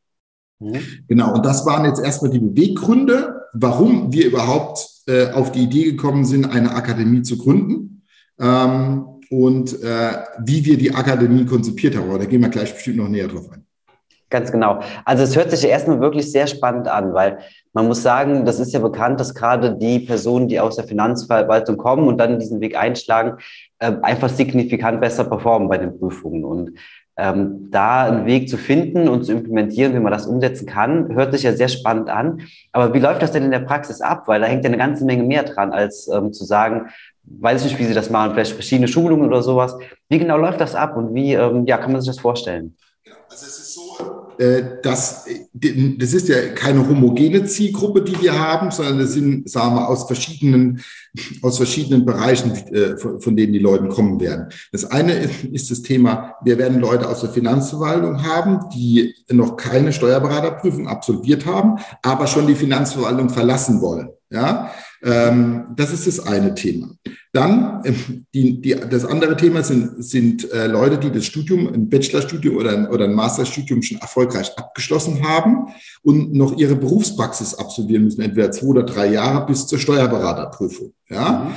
Mhm. 0.59 0.79
Genau, 1.09 1.35
und 1.35 1.45
das 1.45 1.65
waren 1.65 1.83
jetzt 1.83 2.01
erstmal 2.01 2.31
die 2.31 2.39
Beweggründe, 2.39 3.41
warum 3.51 4.13
wir 4.13 4.25
überhaupt 4.25 4.87
äh, 5.07 5.31
auf 5.31 5.51
die 5.51 5.63
Idee 5.63 5.83
gekommen 5.83 6.23
sind, 6.23 6.45
eine 6.45 6.73
Akademie 6.73 7.23
zu 7.23 7.37
gründen 7.37 8.03
ähm, 8.39 9.03
und 9.29 9.83
äh, 9.83 10.13
wie 10.45 10.63
wir 10.63 10.77
die 10.77 10.95
Akademie 10.95 11.43
konzipiert 11.43 11.97
haben. 11.97 12.07
Aber 12.07 12.19
da 12.19 12.25
gehen 12.25 12.39
wir 12.39 12.47
gleich 12.47 12.73
bestimmt 12.73 12.95
noch 12.95 13.09
näher 13.09 13.27
drauf 13.27 13.51
ein. 13.51 13.65
Ganz 14.29 14.51
genau. 14.51 14.79
Also 15.05 15.23
es 15.23 15.35
hört 15.35 15.49
sich 15.49 15.67
erstmal 15.67 16.01
wirklich 16.01 16.31
sehr 16.31 16.45
spannend 16.45 16.87
an, 16.87 17.13
weil 17.13 17.39
man 17.73 17.87
muss 17.87 18.03
sagen, 18.03 18.45
das 18.45 18.59
ist 18.59 18.73
ja 18.73 18.79
bekannt, 18.79 19.19
dass 19.19 19.33
gerade 19.33 19.75
die 19.75 19.99
Personen, 19.99 20.47
die 20.47 20.59
aus 20.59 20.75
der 20.75 20.85
Finanzverwaltung 20.85 21.77
kommen 21.77 22.07
und 22.07 22.19
dann 22.19 22.39
diesen 22.39 22.61
Weg 22.61 22.77
einschlagen, 22.77 23.37
äh, 23.79 23.91
einfach 24.03 24.29
signifikant 24.29 25.01
besser 25.01 25.23
performen 25.23 25.67
bei 25.67 25.79
den 25.79 25.97
Prüfungen. 25.97 26.45
Und 26.45 26.73
ähm, 27.17 27.69
da 27.71 28.05
einen 28.05 28.25
Weg 28.27 28.49
zu 28.49 28.57
finden 28.57 29.09
und 29.09 29.25
zu 29.25 29.33
implementieren, 29.33 29.93
wie 29.93 29.99
man 29.99 30.11
das 30.11 30.27
umsetzen 30.27 30.67
kann, 30.67 31.13
hört 31.15 31.33
sich 31.33 31.43
ja 31.43 31.53
sehr 31.53 31.67
spannend 31.67 32.09
an. 32.09 32.41
Aber 32.71 32.93
wie 32.93 32.99
läuft 32.99 33.21
das 33.21 33.31
denn 33.31 33.43
in 33.43 33.51
der 33.51 33.59
Praxis 33.59 33.99
ab? 33.99 34.27
Weil 34.27 34.41
da 34.41 34.47
hängt 34.47 34.63
ja 34.63 34.69
eine 34.69 34.77
ganze 34.77 35.05
Menge 35.05 35.23
mehr 35.23 35.43
dran, 35.43 35.73
als 35.73 36.07
ähm, 36.07 36.33
zu 36.33 36.45
sagen, 36.45 36.89
weiß 37.23 37.65
ich 37.65 37.71
nicht, 37.71 37.79
wie 37.79 37.85
Sie 37.85 37.93
das 37.93 38.09
machen, 38.09 38.33
vielleicht 38.33 38.53
verschiedene 38.53 38.87
Schulungen 38.87 39.27
oder 39.27 39.41
sowas. 39.41 39.75
Wie 40.07 40.19
genau 40.19 40.37
läuft 40.37 40.61
das 40.61 40.75
ab 40.75 40.95
und 40.95 41.13
wie 41.13 41.33
ähm, 41.33 41.65
ja, 41.65 41.77
kann 41.77 41.91
man 41.91 42.01
sich 42.01 42.09
das 42.09 42.19
vorstellen? 42.19 42.75
Also 43.29 43.45
es 43.45 43.59
ist 43.59 43.73
so, 43.75 44.18
das, 44.81 45.25
das 45.53 46.13
ist 46.13 46.29
ja 46.29 46.47
keine 46.53 46.87
homogene 46.87 47.43
Zielgruppe, 47.43 48.01
die 48.01 48.21
wir 48.21 48.39
haben, 48.39 48.71
sondern 48.71 48.99
das 48.99 49.11
sind, 49.11 49.49
sagen 49.49 49.75
wir, 49.75 49.89
aus 49.89 50.07
verschiedenen, 50.07 50.81
aus 51.41 51.57
verschiedenen 51.57 52.05
Bereichen, 52.05 52.51
äh, 52.51 52.97
von 52.97 53.35
denen 53.35 53.53
die 53.53 53.59
Leute 53.59 53.87
kommen 53.87 54.19
werden. 54.19 54.49
Das 54.71 54.85
eine 54.85 55.29
ist 55.51 55.71
das 55.71 55.81
Thema, 55.81 56.35
wir 56.43 56.57
werden 56.57 56.79
Leute 56.79 57.07
aus 57.07 57.21
der 57.21 57.29
Finanzverwaltung 57.29 58.23
haben, 58.23 58.59
die 58.73 59.13
noch 59.31 59.57
keine 59.57 59.93
Steuerberaterprüfung 59.93 60.87
absolviert 60.87 61.45
haben, 61.45 61.79
aber 62.01 62.27
schon 62.27 62.47
die 62.47 62.55
Finanzverwaltung 62.55 63.29
verlassen 63.29 63.81
wollen. 63.81 64.09
Ja, 64.31 64.71
ähm, 65.01 65.65
das 65.75 65.91
ist 65.91 66.05
das 66.05 66.19
eine 66.19 66.53
Thema. 66.53 66.91
Dann, 67.31 67.81
äh, 67.83 67.93
die, 68.33 68.61
die, 68.61 68.75
das 68.75 69.03
andere 69.03 69.35
Thema 69.35 69.63
sind, 69.63 70.03
sind 70.03 70.51
äh, 70.51 70.67
Leute, 70.67 70.99
die 70.99 71.11
das 71.11 71.25
Studium, 71.25 71.67
ein 71.67 71.89
Bachelorstudium 71.89 72.55
oder 72.55 72.71
ein, 72.71 72.87
oder 72.87 73.05
ein 73.05 73.15
Masterstudium 73.15 73.81
schon 73.81 73.97
erfolgreich 73.97 74.51
abgeschlossen 74.55 75.27
haben 75.27 75.73
und 76.03 76.33
noch 76.33 76.55
ihre 76.57 76.75
Berufspraxis 76.75 77.55
absolvieren 77.55 78.03
müssen, 78.03 78.21
entweder 78.21 78.51
zwei 78.51 78.67
oder 78.67 78.83
drei 78.83 79.07
Jahre 79.13 79.47
bis 79.47 79.65
zur 79.65 79.79
Steuerberaterprüfung. 79.79 80.93
Ja? 81.09 81.51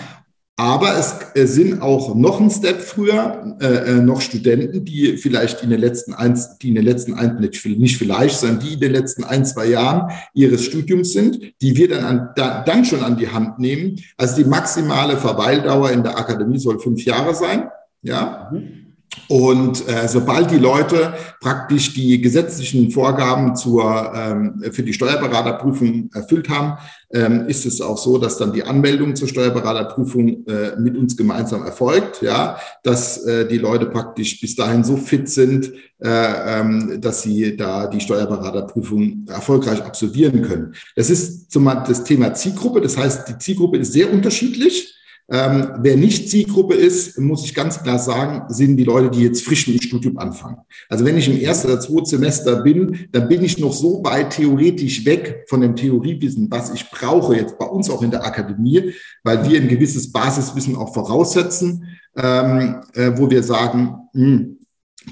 Aber 0.57 0.97
es 0.97 1.55
sind 1.55 1.81
auch 1.81 2.15
noch 2.15 2.39
ein 2.39 2.51
Step 2.51 2.83
früher 2.83 3.57
äh, 3.61 3.67
äh, 3.67 4.03
noch 4.03 4.21
Studenten, 4.21 4.85
die 4.85 5.17
vielleicht 5.17 5.63
in 5.63 5.71
den 5.71 5.81
letzten 5.81 6.13
eins, 6.13 6.59
die 6.59 6.69
in 6.69 6.75
den 6.75 6.85
letzten 6.85 7.15
ein, 7.15 7.37
nicht, 7.37 7.65
nicht 7.65 7.97
vielleicht, 7.97 8.39
sondern 8.39 8.61
die 8.61 8.75
in 8.75 8.81
den 8.81 8.93
letzten 8.93 9.25
ein, 9.25 9.47
zwei 9.47 9.67
Jahren 9.67 10.13
ihres 10.35 10.65
Studiums 10.65 11.15
sind, 11.15 11.41
die 11.63 11.77
wir 11.77 11.89
dann, 11.89 12.05
an, 12.05 12.29
da, 12.37 12.63
dann 12.63 12.85
schon 12.85 13.03
an 13.03 13.17
die 13.17 13.29
Hand 13.29 13.59
nehmen. 13.59 13.99
Also 14.19 14.37
die 14.37 14.49
maximale 14.49 15.17
Verweildauer 15.17 15.91
in 15.91 16.03
der 16.03 16.19
Akademie 16.19 16.59
soll 16.59 16.79
fünf 16.79 17.03
Jahre 17.05 17.35
sein. 17.35 17.69
Ja. 18.03 18.51
Mhm. 18.53 18.82
Und 19.29 19.89
äh, 19.89 20.09
sobald 20.09 20.51
die 20.51 20.59
Leute 20.59 21.15
praktisch 21.41 21.95
die 21.95 22.21
gesetzlichen 22.21 22.91
Vorgaben 22.91 23.57
zur, 23.57 24.13
ähm, 24.15 24.63
für 24.73 24.83
die 24.83 24.93
Steuerberaterprüfung 24.93 26.11
erfüllt 26.13 26.49
haben, 26.49 26.79
ähm, 27.13 27.47
ist 27.47 27.67
es 27.67 27.81
auch 27.81 27.99
so, 27.99 28.19
dass 28.19 28.39
dann 28.39 28.53
die 28.53 28.63
Anmeldung 28.63 29.15
zur 29.15 29.29
Steuerberaterprüfung 29.29 30.47
äh, 30.47 30.77
mit 30.79 30.97
uns 30.97 31.17
gemeinsam 31.17 31.65
erfolgt, 31.65 32.23
ja, 32.23 32.59
dass 32.83 33.25
äh, 33.25 33.47
die 33.47 33.59
Leute 33.59 33.87
praktisch 33.87 34.41
bis 34.41 34.57
dahin 34.57 34.85
so 34.85 34.97
fit 34.97 35.29
sind, 35.29 35.73
äh, 36.03 36.61
ähm, 36.61 37.01
dass 37.01 37.23
sie 37.23 37.57
da 37.57 37.87
die 37.87 38.01
Steuerberaterprüfung 38.01 39.27
erfolgreich 39.29 39.83
absolvieren 39.83 40.43
können. 40.43 40.75
Das 40.97 41.11
ist 41.11 41.51
zum 41.51 41.65
das 41.65 42.05
Thema 42.05 42.35
Zielgruppe. 42.35 42.81
Das 42.81 42.97
heißt, 42.97 43.29
die 43.29 43.39
Zielgruppe 43.39 43.79
ist 43.79 43.93
sehr 43.93 44.13
unterschiedlich. 44.13 44.95
Ähm, 45.33 45.69
wer 45.79 45.97
nicht 45.97 46.29
Zielgruppe 46.29 46.75
ist, 46.75 47.19
muss 47.19 47.47
ich 47.47 47.55
ganz 47.55 47.83
klar 47.83 47.99
sagen, 47.99 48.45
sind 48.53 48.77
die 48.77 48.85
Leute, 48.85 49.11
die 49.11 49.23
jetzt 49.23 49.43
frisch 49.43 49.67
mit 49.67 49.81
dem 49.81 49.87
Studium 49.87 50.19
anfangen. 50.19 50.59
Also 50.91 51.07
wenn 51.07 51.17
ich 51.17 51.27
im 51.27 51.41
ersten 51.41 51.69
oder 51.69 51.81
zweiten 51.81 52.05
Semester 52.05 52.57
bin, 52.57 53.09
dann 53.13 53.29
bin 53.29 53.43
ich 53.43 53.59
noch 53.59 53.73
so 53.73 54.05
weit 54.05 54.35
theoretisch 54.35 55.07
weg 55.07 55.47
von 55.49 55.63
dem 55.63 55.75
Theoriewissen, 55.75 56.51
was 56.51 56.75
ich 56.75 56.91
brauche 56.91 57.35
jetzt 57.35 57.59
bei 57.59 57.65
uns 57.65 57.89
auch 57.89 58.03
in 58.03 58.11
der 58.11 58.27
Akademie, 58.27 58.93
weil 59.25 59.49
wir 59.49 59.59
ein 59.59 59.69
gewisses 59.69 60.13
Basiswissen 60.13 60.77
auch 60.77 60.93
voraussetzen, 60.93 61.87
ähm, 62.15 62.83
äh, 62.93 63.13
wo 63.17 63.31
wir 63.31 63.43
sagen, 63.43 63.95
mh, 64.13 64.27
hm, 64.27 64.59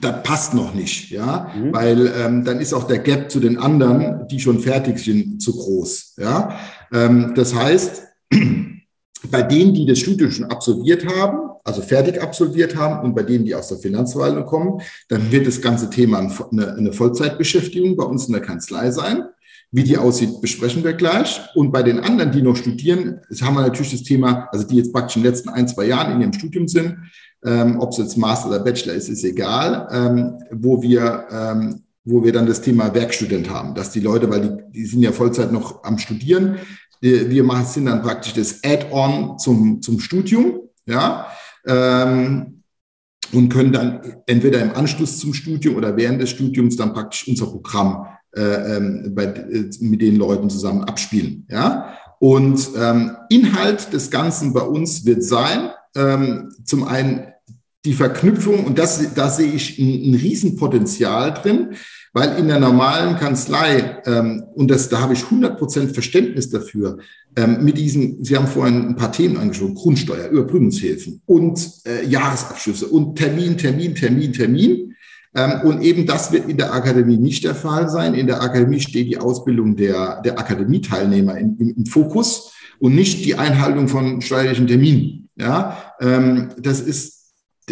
das 0.02 0.22
passt 0.22 0.54
noch 0.54 0.74
nicht, 0.74 1.10
ja, 1.10 1.50
mhm. 1.56 1.72
weil 1.72 2.12
ähm, 2.16 2.44
dann 2.44 2.60
ist 2.60 2.74
auch 2.74 2.84
der 2.84 2.98
Gap 2.98 3.30
zu 3.30 3.40
den 3.40 3.58
anderen, 3.58 4.28
die 4.28 4.38
schon 4.38 4.60
fertig 4.60 4.98
sind, 4.98 5.40
zu 5.40 5.52
groß, 5.56 6.16
ja. 6.18 6.60
Ähm, 6.92 7.32
das 7.34 7.54
heißt, 7.54 8.02
bei 9.30 9.42
denen, 9.42 9.74
die 9.74 9.86
das 9.86 9.98
Studium 9.98 10.30
schon 10.30 10.46
absolviert 10.46 11.06
haben, 11.06 11.50
also 11.64 11.82
fertig 11.82 12.22
absolviert 12.22 12.76
haben 12.76 13.04
und 13.04 13.14
bei 13.14 13.22
denen, 13.22 13.44
die 13.44 13.54
aus 13.54 13.68
der 13.68 13.78
Finanzverwaltung 13.78 14.46
kommen, 14.46 14.80
dann 15.08 15.30
wird 15.30 15.46
das 15.46 15.60
ganze 15.60 15.90
Thema 15.90 16.18
eine, 16.18 16.92
Vollzeitbeschäftigung 16.92 17.96
bei 17.96 18.04
uns 18.04 18.26
in 18.26 18.32
der 18.32 18.42
Kanzlei 18.42 18.90
sein. 18.90 19.24
Wie 19.72 19.84
die 19.84 19.98
aussieht, 19.98 20.40
besprechen 20.40 20.82
wir 20.82 20.94
gleich. 20.94 21.40
Und 21.54 21.70
bei 21.70 21.82
den 21.82 22.00
anderen, 22.00 22.32
die 22.32 22.42
noch 22.42 22.56
studieren, 22.56 23.20
haben 23.40 23.54
wir 23.54 23.62
natürlich 23.62 23.92
das 23.92 24.02
Thema, 24.02 24.48
also 24.50 24.66
die 24.66 24.76
jetzt 24.76 24.92
praktisch 24.92 25.16
in 25.16 25.22
den 25.22 25.30
letzten 25.30 25.48
ein, 25.50 25.68
zwei 25.68 25.84
Jahren 25.84 26.12
in 26.12 26.20
ihrem 26.22 26.32
Studium 26.32 26.66
sind, 26.66 26.96
ähm, 27.44 27.78
ob 27.78 27.90
es 27.90 27.98
jetzt 27.98 28.16
Master 28.16 28.48
oder 28.48 28.60
Bachelor 28.60 28.94
ist, 28.94 29.08
ist 29.08 29.24
egal, 29.24 29.88
ähm, 29.92 30.42
wo 30.50 30.82
wir 30.82 31.24
ähm, 31.30 31.82
wo 32.04 32.24
wir 32.24 32.32
dann 32.32 32.46
das 32.46 32.62
Thema 32.62 32.94
Werkstudent 32.94 33.50
haben, 33.50 33.74
dass 33.74 33.90
die 33.90 34.00
Leute, 34.00 34.30
weil 34.30 34.40
die, 34.40 34.72
die 34.72 34.86
sind 34.86 35.02
ja 35.02 35.12
Vollzeit 35.12 35.52
noch 35.52 35.84
am 35.84 35.98
Studieren, 35.98 36.58
wir 37.00 37.44
machen 37.44 37.64
sind 37.64 37.86
dann 37.86 38.02
praktisch 38.02 38.34
das 38.34 38.62
Add-on 38.62 39.38
zum, 39.38 39.80
zum 39.80 40.00
Studium, 40.00 40.60
ja, 40.86 41.26
ähm, 41.66 42.62
und 43.32 43.48
können 43.48 43.72
dann 43.72 44.00
entweder 44.26 44.60
im 44.60 44.74
Anschluss 44.74 45.18
zum 45.18 45.32
Studium 45.32 45.76
oder 45.76 45.96
während 45.96 46.20
des 46.20 46.30
Studiums 46.30 46.76
dann 46.76 46.92
praktisch 46.92 47.28
unser 47.28 47.46
Programm 47.46 48.06
äh, 48.32 48.76
ähm, 48.76 49.12
bei, 49.14 49.24
äh, 49.24 49.70
mit 49.80 50.02
den 50.02 50.16
Leuten 50.16 50.50
zusammen 50.50 50.84
abspielen, 50.84 51.46
ja. 51.48 51.96
Und 52.18 52.70
ähm, 52.76 53.16
Inhalt 53.30 53.94
des 53.94 54.10
Ganzen 54.10 54.52
bei 54.52 54.60
uns 54.60 55.06
wird 55.06 55.24
sein, 55.24 55.70
ähm, 55.96 56.52
zum 56.64 56.84
einen 56.84 57.32
die 57.84 57.94
Verknüpfung, 57.94 58.64
und 58.64 58.78
das, 58.78 59.14
da 59.14 59.30
sehe 59.30 59.52
ich 59.52 59.78
ein, 59.78 60.10
ein 60.10 60.14
Riesenpotenzial 60.14 61.34
drin, 61.34 61.70
weil 62.12 62.38
in 62.38 62.48
der 62.48 62.58
normalen 62.58 63.16
Kanzlei, 63.16 64.02
ähm, 64.04 64.44
und 64.54 64.70
das, 64.70 64.88
da 64.88 65.00
habe 65.00 65.14
ich 65.14 65.20
100% 65.20 65.94
Verständnis 65.94 66.50
dafür, 66.50 66.98
ähm, 67.36 67.64
mit 67.64 67.78
diesen, 67.78 68.24
Sie 68.24 68.36
haben 68.36 68.48
vorhin 68.48 68.88
ein 68.88 68.96
paar 68.96 69.12
Themen 69.12 69.36
angesprochen, 69.36 69.76
Grundsteuer, 69.76 70.28
Überprüfungshilfen 70.28 71.22
und 71.26 71.60
äh, 71.86 72.04
Jahresabschlüsse 72.06 72.88
und 72.88 73.16
Termin, 73.16 73.56
Termin, 73.56 73.94
Termin, 73.94 74.32
Termin. 74.32 74.94
Ähm, 75.36 75.60
und 75.62 75.82
eben 75.82 76.06
das 76.06 76.32
wird 76.32 76.48
in 76.48 76.56
der 76.56 76.74
Akademie 76.74 77.16
nicht 77.16 77.44
der 77.44 77.54
Fall 77.54 77.88
sein. 77.88 78.14
In 78.14 78.26
der 78.26 78.42
Akademie 78.42 78.80
steht 78.80 79.06
die 79.06 79.18
Ausbildung 79.18 79.76
der, 79.76 80.20
der 80.22 80.38
Akademieteilnehmer 80.38 81.38
im, 81.38 81.56
im, 81.58 81.74
im 81.76 81.86
Fokus 81.86 82.52
und 82.80 82.96
nicht 82.96 83.24
die 83.24 83.36
Einhaltung 83.36 83.86
von 83.86 84.20
steuerlichen 84.20 84.66
Terminen. 84.66 85.28
Ja, 85.36 85.94
ähm, 86.00 86.48
das 86.58 86.80
ist 86.80 87.19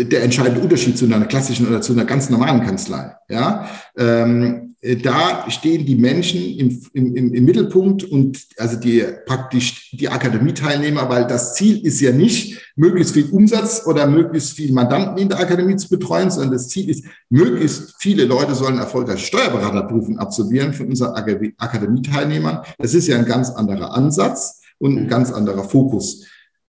der 0.05 0.23
entscheidende 0.23 0.61
Unterschied 0.61 0.97
zu 0.97 1.05
einer 1.05 1.25
klassischen 1.27 1.67
oder 1.67 1.81
zu 1.81 1.93
einer 1.93 2.05
ganz 2.05 2.31
normalen 2.31 2.65
Kanzlei. 2.65 3.17
Ja, 3.29 3.69
ähm, 3.97 4.69
da 5.03 5.51
stehen 5.51 5.85
die 5.85 5.97
Menschen 5.97 6.41
im, 6.41 6.81
im, 6.93 7.35
im 7.35 7.45
Mittelpunkt 7.45 8.05
und 8.05 8.39
also 8.59 8.79
die 8.79 9.05
praktisch 9.27 9.91
die 9.91 10.09
Akademieteilnehmer, 10.09 11.09
weil 11.09 11.27
das 11.27 11.55
Ziel 11.55 11.85
ist 11.85 12.01
ja 12.01 12.13
nicht, 12.13 12.73
möglichst 12.77 13.13
viel 13.13 13.29
Umsatz 13.31 13.83
oder 13.87 14.07
möglichst 14.07 14.53
viel 14.53 14.73
Mandanten 14.73 15.19
in 15.19 15.29
der 15.29 15.41
Akademie 15.41 15.75
zu 15.75 15.89
betreuen, 15.89 16.31
sondern 16.31 16.53
das 16.53 16.69
Ziel 16.69 16.89
ist, 16.89 17.05
möglichst 17.29 17.97
viele 17.99 18.25
Leute 18.25 18.55
sollen 18.55 18.79
erfolgreiche 18.79 19.27
Steuerberaterprüfungen 19.27 20.21
absolvieren 20.21 20.73
von 20.73 20.87
unseren 20.87 21.15
Akademieteilnehmern. 21.57 22.61
Das 22.79 22.95
ist 22.95 23.09
ja 23.09 23.19
ein 23.19 23.27
ganz 23.27 23.51
anderer 23.51 23.95
Ansatz 23.95 24.61
und 24.79 24.97
ein 24.97 25.09
ganz 25.09 25.33
anderer 25.33 25.65
Fokus. 25.65 26.25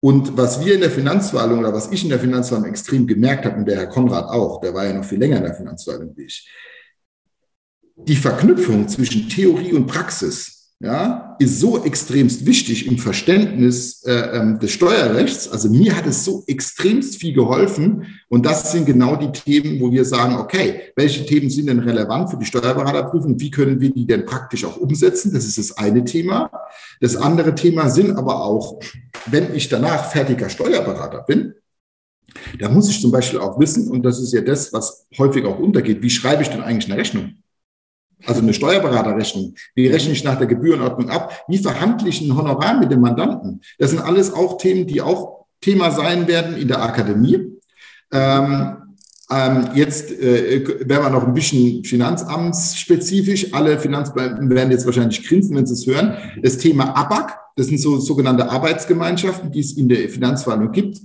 Und 0.03 0.35
was 0.35 0.65
wir 0.65 0.73
in 0.75 0.81
der 0.81 0.91
Finanzverwaltung 0.91 1.59
oder 1.59 1.73
was 1.73 1.89
ich 1.89 2.03
in 2.03 2.09
der 2.09 2.19
Finanzverwaltung 2.19 2.69
extrem 2.69 3.07
gemerkt 3.07 3.45
habe, 3.45 3.55
und 3.55 3.65
der 3.65 3.77
Herr 3.77 3.87
Konrad 3.87 4.25
auch, 4.25 4.59
der 4.59 4.73
war 4.73 4.85
ja 4.85 4.91
noch 4.91 5.05
viel 5.05 5.17
länger 5.17 5.37
in 5.37 5.43
der 5.43 5.53
Finanzverwaltung 5.53 6.11
wie 6.17 6.25
ich, 6.25 6.45
die 7.95 8.17
Verknüpfung 8.17 8.89
zwischen 8.89 9.29
Theorie 9.29 9.71
und 9.71 9.87
Praxis 9.87 10.73
ja, 10.81 11.37
ist 11.39 11.61
so 11.61 11.81
extremst 11.85 12.45
wichtig 12.45 12.85
im 12.85 12.97
Verständnis 12.97 14.03
äh, 14.03 14.11
ähm, 14.11 14.59
des 14.59 14.71
Steuerrechts. 14.71 15.49
Also 15.49 15.69
mir 15.69 15.95
hat 15.95 16.05
es 16.05 16.25
so 16.25 16.43
extremst 16.47 17.21
viel 17.21 17.33
geholfen. 17.33 18.05
Und 18.27 18.45
das 18.45 18.73
sind 18.73 18.85
genau 18.85 19.15
die 19.15 19.31
Themen, 19.31 19.79
wo 19.79 19.89
wir 19.89 20.03
sagen, 20.03 20.35
okay, 20.35 20.81
welche 20.97 21.25
Themen 21.25 21.49
sind 21.49 21.67
denn 21.67 21.79
relevant 21.79 22.29
für 22.29 22.35
die 22.35 22.45
Steuerberaterprüfung? 22.45 23.39
Wie 23.39 23.51
können 23.51 23.79
wir 23.79 23.93
die 23.93 24.05
denn 24.05 24.25
praktisch 24.25 24.65
auch 24.65 24.75
umsetzen? 24.75 25.33
Das 25.33 25.45
ist 25.45 25.57
das 25.57 25.77
eine 25.77 26.03
Thema. 26.03 26.51
Das 26.99 27.15
andere 27.15 27.55
Thema 27.55 27.87
sind 27.89 28.11
aber 28.17 28.43
auch, 28.43 28.81
wenn 29.27 29.53
ich 29.55 29.69
danach 29.69 30.11
fertiger 30.11 30.49
Steuerberater 30.49 31.23
bin, 31.23 31.53
da 32.59 32.69
muss 32.69 32.89
ich 32.89 33.01
zum 33.01 33.11
Beispiel 33.11 33.39
auch 33.39 33.59
wissen, 33.59 33.89
und 33.89 34.03
das 34.03 34.19
ist 34.19 34.33
ja 34.33 34.41
das, 34.41 34.73
was 34.73 35.05
häufig 35.17 35.45
auch 35.45 35.59
untergeht, 35.59 36.01
wie 36.01 36.09
schreibe 36.09 36.41
ich 36.41 36.49
denn 36.49 36.61
eigentlich 36.61 36.91
eine 36.91 36.99
Rechnung? 36.99 37.43
also 38.25 38.41
eine 38.41 38.53
Steuerberaterrechnung. 38.53 39.55
Wie 39.75 39.87
rechne 39.87 40.13
ich 40.13 40.23
nach 40.23 40.37
der 40.37 40.47
Gebührenordnung 40.47 41.09
ab? 41.09 41.43
Wie 41.47 41.57
verhandle 41.57 42.09
ich 42.09 42.21
ein 42.21 42.35
Honorar 42.35 42.79
mit 42.79 42.91
dem 42.91 43.01
Mandanten? 43.01 43.61
Das 43.77 43.91
sind 43.91 43.99
alles 43.99 44.33
auch 44.33 44.57
Themen, 44.57 44.87
die 44.87 45.01
auch 45.01 45.45
Thema 45.61 45.91
sein 45.91 46.27
werden 46.27 46.55
in 46.57 46.67
der 46.67 46.81
Akademie. 46.81 47.59
Ähm, 48.11 48.77
ähm, 49.29 49.69
jetzt 49.73 50.11
äh, 50.11 50.65
werden 50.87 51.03
wir 51.03 51.09
noch 51.09 51.25
ein 51.25 51.33
bisschen 51.33 51.83
finanzamtsspezifisch. 51.83 53.53
Alle 53.53 53.79
Finanzbeamten 53.79 54.49
werden 54.49 54.71
jetzt 54.71 54.85
wahrscheinlich 54.85 55.27
grinsen, 55.27 55.55
wenn 55.55 55.65
sie 55.65 55.73
es 55.73 55.87
hören. 55.87 56.17
Das 56.41 56.57
Thema 56.57 56.95
ABAC, 56.95 57.39
das 57.55 57.67
sind 57.67 57.79
so 57.79 57.99
sogenannte 57.99 58.49
Arbeitsgemeinschaften, 58.49 59.51
die 59.51 59.59
es 59.59 59.73
in 59.73 59.89
der 59.89 60.09
Finanzverwaltung 60.09 60.71
gibt, 60.71 60.99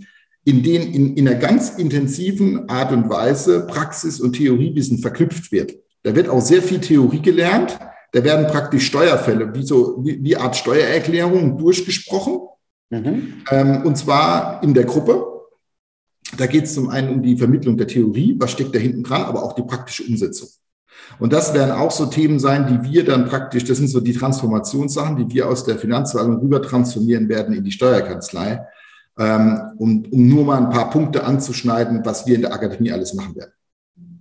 in 0.44 0.62
denen 0.62 0.94
in, 0.94 1.16
in 1.16 1.28
einer 1.28 1.38
ganz 1.38 1.70
intensiven 1.70 2.68
Art 2.68 2.92
und 2.92 3.10
Weise 3.10 3.66
Praxis 3.66 4.20
und 4.20 4.34
Theoriewissen 4.34 4.98
verknüpft 4.98 5.52
wird. 5.52 5.74
Da 6.02 6.14
wird 6.14 6.28
auch 6.28 6.40
sehr 6.40 6.62
viel 6.62 6.80
Theorie 6.80 7.20
gelernt. 7.20 7.78
Da 8.12 8.24
werden 8.24 8.46
praktisch 8.46 8.86
Steuerfälle, 8.86 9.54
wie 9.54 9.62
so, 9.62 10.02
wie, 10.02 10.22
wie 10.24 10.36
Art 10.36 10.56
Steuererklärung 10.56 11.58
durchgesprochen. 11.58 12.40
Mhm. 12.90 13.34
Ähm, 13.50 13.82
und 13.84 13.98
zwar 13.98 14.62
in 14.62 14.72
der 14.72 14.84
Gruppe. 14.84 15.26
Da 16.36 16.46
geht 16.46 16.64
es 16.64 16.74
zum 16.74 16.88
einen 16.88 17.08
um 17.10 17.22
die 17.22 17.36
Vermittlung 17.36 17.76
der 17.76 17.86
Theorie, 17.86 18.36
was 18.38 18.52
steckt 18.52 18.74
da 18.74 18.78
hinten 18.78 19.02
dran, 19.02 19.22
aber 19.22 19.42
auch 19.42 19.54
die 19.54 19.62
praktische 19.62 20.04
Umsetzung. 20.04 20.48
Und 21.18 21.32
das 21.32 21.54
werden 21.54 21.72
auch 21.72 21.90
so 21.90 22.06
Themen 22.06 22.38
sein, 22.38 22.66
die 22.66 22.90
wir 22.90 23.04
dann 23.04 23.26
praktisch, 23.26 23.64
das 23.64 23.78
sind 23.78 23.88
so 23.88 24.00
die 24.00 24.12
Transformationssachen, 24.12 25.16
die 25.16 25.34
wir 25.34 25.48
aus 25.48 25.64
der 25.64 25.76
Finanzverwaltung 25.76 26.40
rüber 26.40 26.62
transformieren 26.62 27.28
werden 27.28 27.54
in 27.54 27.64
die 27.64 27.72
Steuerkanzlei, 27.72 28.66
ähm, 29.18 29.60
um, 29.78 30.04
um 30.10 30.28
nur 30.28 30.44
mal 30.44 30.58
ein 30.58 30.70
paar 30.70 30.90
Punkte 30.90 31.24
anzuschneiden, 31.24 32.04
was 32.04 32.26
wir 32.26 32.36
in 32.36 32.42
der 32.42 32.52
Akademie 32.52 32.92
alles 32.92 33.14
machen 33.14 33.34
werden. 33.34 33.52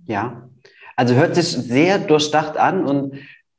Ja, 0.06 0.48
also 0.96 1.14
hört 1.14 1.36
sich 1.36 1.48
sehr 1.48 1.98
durchdacht 1.98 2.56
an 2.56 2.84
und 2.84 3.14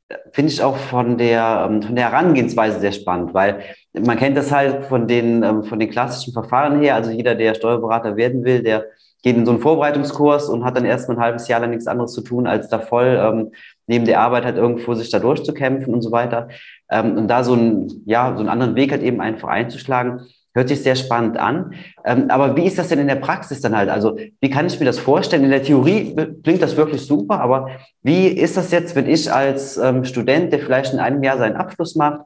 äh, 0.08 0.16
finde 0.32 0.52
ich 0.52 0.62
auch 0.62 0.76
von 0.76 1.16
der, 1.16 1.68
ähm, 1.70 1.82
von 1.82 1.96
der 1.96 2.10
Herangehensweise 2.10 2.80
sehr 2.80 2.92
spannend, 2.92 3.32
weil 3.32 3.62
man 3.94 4.18
kennt 4.18 4.36
das 4.36 4.52
halt 4.52 4.84
von 4.84 5.08
den, 5.08 5.42
ähm, 5.42 5.64
von 5.64 5.78
den 5.78 5.90
klassischen 5.90 6.32
Verfahren 6.32 6.80
her. 6.80 6.94
Also 6.96 7.10
jeder, 7.10 7.34
der 7.34 7.54
Steuerberater 7.54 8.16
werden 8.16 8.44
will, 8.44 8.62
der 8.62 8.84
geht 9.22 9.36
in 9.36 9.44
so 9.44 9.52
einen 9.52 9.60
Vorbereitungskurs 9.60 10.48
und 10.48 10.64
hat 10.64 10.76
dann 10.76 10.84
erstmal 10.84 11.18
ein 11.18 11.22
halbes 11.22 11.48
Jahr 11.48 11.60
lang 11.60 11.70
nichts 11.70 11.86
anderes 11.86 12.12
zu 12.12 12.22
tun, 12.22 12.46
als 12.46 12.68
da 12.68 12.78
voll 12.78 13.18
ähm, 13.20 13.52
neben 13.86 14.04
der 14.04 14.20
Arbeit 14.20 14.44
halt 14.44 14.56
irgendwo 14.56 14.94
sich 14.94 15.10
da 15.10 15.18
durchzukämpfen 15.18 15.92
und 15.92 16.02
so 16.02 16.12
weiter. 16.12 16.48
Ähm, 16.90 17.16
und 17.16 17.28
da 17.28 17.44
so 17.44 17.54
ein, 17.54 18.02
ja, 18.06 18.32
so 18.34 18.40
einen 18.40 18.48
anderen 18.48 18.76
Weg 18.76 18.92
halt 18.92 19.02
eben 19.02 19.20
einfach 19.20 19.48
einzuschlagen, 19.48 20.26
Hört 20.52 20.68
sich 20.68 20.82
sehr 20.82 20.96
spannend 20.96 21.38
an. 21.38 21.74
Ähm, 22.04 22.26
aber 22.28 22.56
wie 22.56 22.64
ist 22.64 22.76
das 22.76 22.88
denn 22.88 22.98
in 22.98 23.06
der 23.06 23.14
Praxis 23.14 23.60
dann 23.60 23.76
halt? 23.76 23.88
Also 23.88 24.18
wie 24.40 24.50
kann 24.50 24.66
ich 24.66 24.80
mir 24.80 24.86
das 24.86 24.98
vorstellen? 24.98 25.44
In 25.44 25.50
der 25.50 25.62
Theorie 25.62 26.16
klingt 26.42 26.60
das 26.60 26.76
wirklich 26.76 27.06
super, 27.06 27.40
aber 27.40 27.70
wie 28.02 28.26
ist 28.26 28.56
das 28.56 28.72
jetzt, 28.72 28.96
wenn 28.96 29.08
ich 29.08 29.32
als 29.32 29.76
ähm, 29.76 30.04
Student, 30.04 30.52
der 30.52 30.58
vielleicht 30.58 30.92
in 30.92 30.98
einem 30.98 31.22
Jahr 31.22 31.38
seinen 31.38 31.54
Abschluss 31.54 31.94
macht 31.94 32.22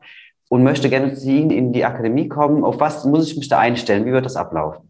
und 0.48 0.62
möchte 0.62 0.88
gerne 0.88 1.14
zu 1.14 1.28
Ihnen 1.28 1.50
in 1.50 1.74
die 1.74 1.84
Akademie 1.84 2.28
kommen, 2.28 2.64
auf 2.64 2.80
was 2.80 3.04
muss 3.04 3.30
ich 3.30 3.36
mich 3.36 3.48
da 3.48 3.58
einstellen? 3.58 4.06
Wie 4.06 4.12
wird 4.12 4.24
das 4.24 4.36
ablaufen? 4.36 4.88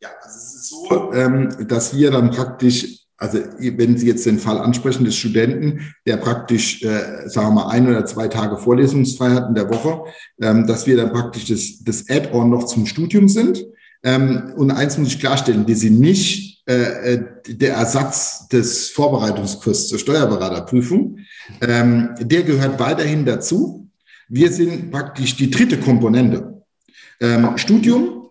Ja, 0.00 0.10
also 0.22 0.28
es 0.28 0.44
ist 0.44 0.49
so, 0.70 1.12
ähm, 1.12 1.66
dass 1.68 1.96
wir 1.96 2.10
dann 2.10 2.30
praktisch 2.30 3.00
also 3.20 3.38
wenn 3.58 3.98
Sie 3.98 4.06
jetzt 4.06 4.24
den 4.24 4.38
Fall 4.38 4.56
ansprechen 4.58 5.04
des 5.04 5.14
Studenten, 5.14 5.94
der 6.06 6.16
praktisch, 6.16 6.82
äh, 6.82 7.28
sagen 7.28 7.48
wir 7.48 7.64
mal, 7.64 7.68
ein 7.68 7.86
oder 7.86 8.06
zwei 8.06 8.28
Tage 8.28 8.56
vorlesungsfrei 8.56 9.32
hat 9.32 9.48
in 9.48 9.54
der 9.54 9.68
Woche, 9.68 10.10
ähm, 10.40 10.66
dass 10.66 10.86
wir 10.86 10.96
dann 10.96 11.12
praktisch 11.12 11.44
das, 11.44 11.84
das 11.84 12.08
Add-on 12.08 12.48
noch 12.48 12.64
zum 12.64 12.86
Studium 12.86 13.28
sind. 13.28 13.62
Ähm, 14.02 14.54
und 14.56 14.70
eins 14.70 14.96
muss 14.96 15.08
ich 15.08 15.20
klarstellen, 15.20 15.68
wir 15.68 15.76
sind 15.76 16.00
nicht 16.00 16.62
äh, 16.66 17.14
äh 17.14 17.24
der 17.46 17.74
Ersatz 17.74 18.48
des 18.48 18.88
Vorbereitungskurses 18.88 19.88
zur 19.88 19.98
Steuerberaterprüfung. 19.98 21.18
Ähm, 21.60 22.14
der 22.20 22.42
gehört 22.42 22.80
weiterhin 22.80 23.26
dazu. 23.26 23.90
Wir 24.30 24.50
sind 24.50 24.90
praktisch 24.90 25.36
die 25.36 25.50
dritte 25.50 25.78
Komponente. 25.78 26.62
Ähm, 27.20 27.58
Studium, 27.58 28.28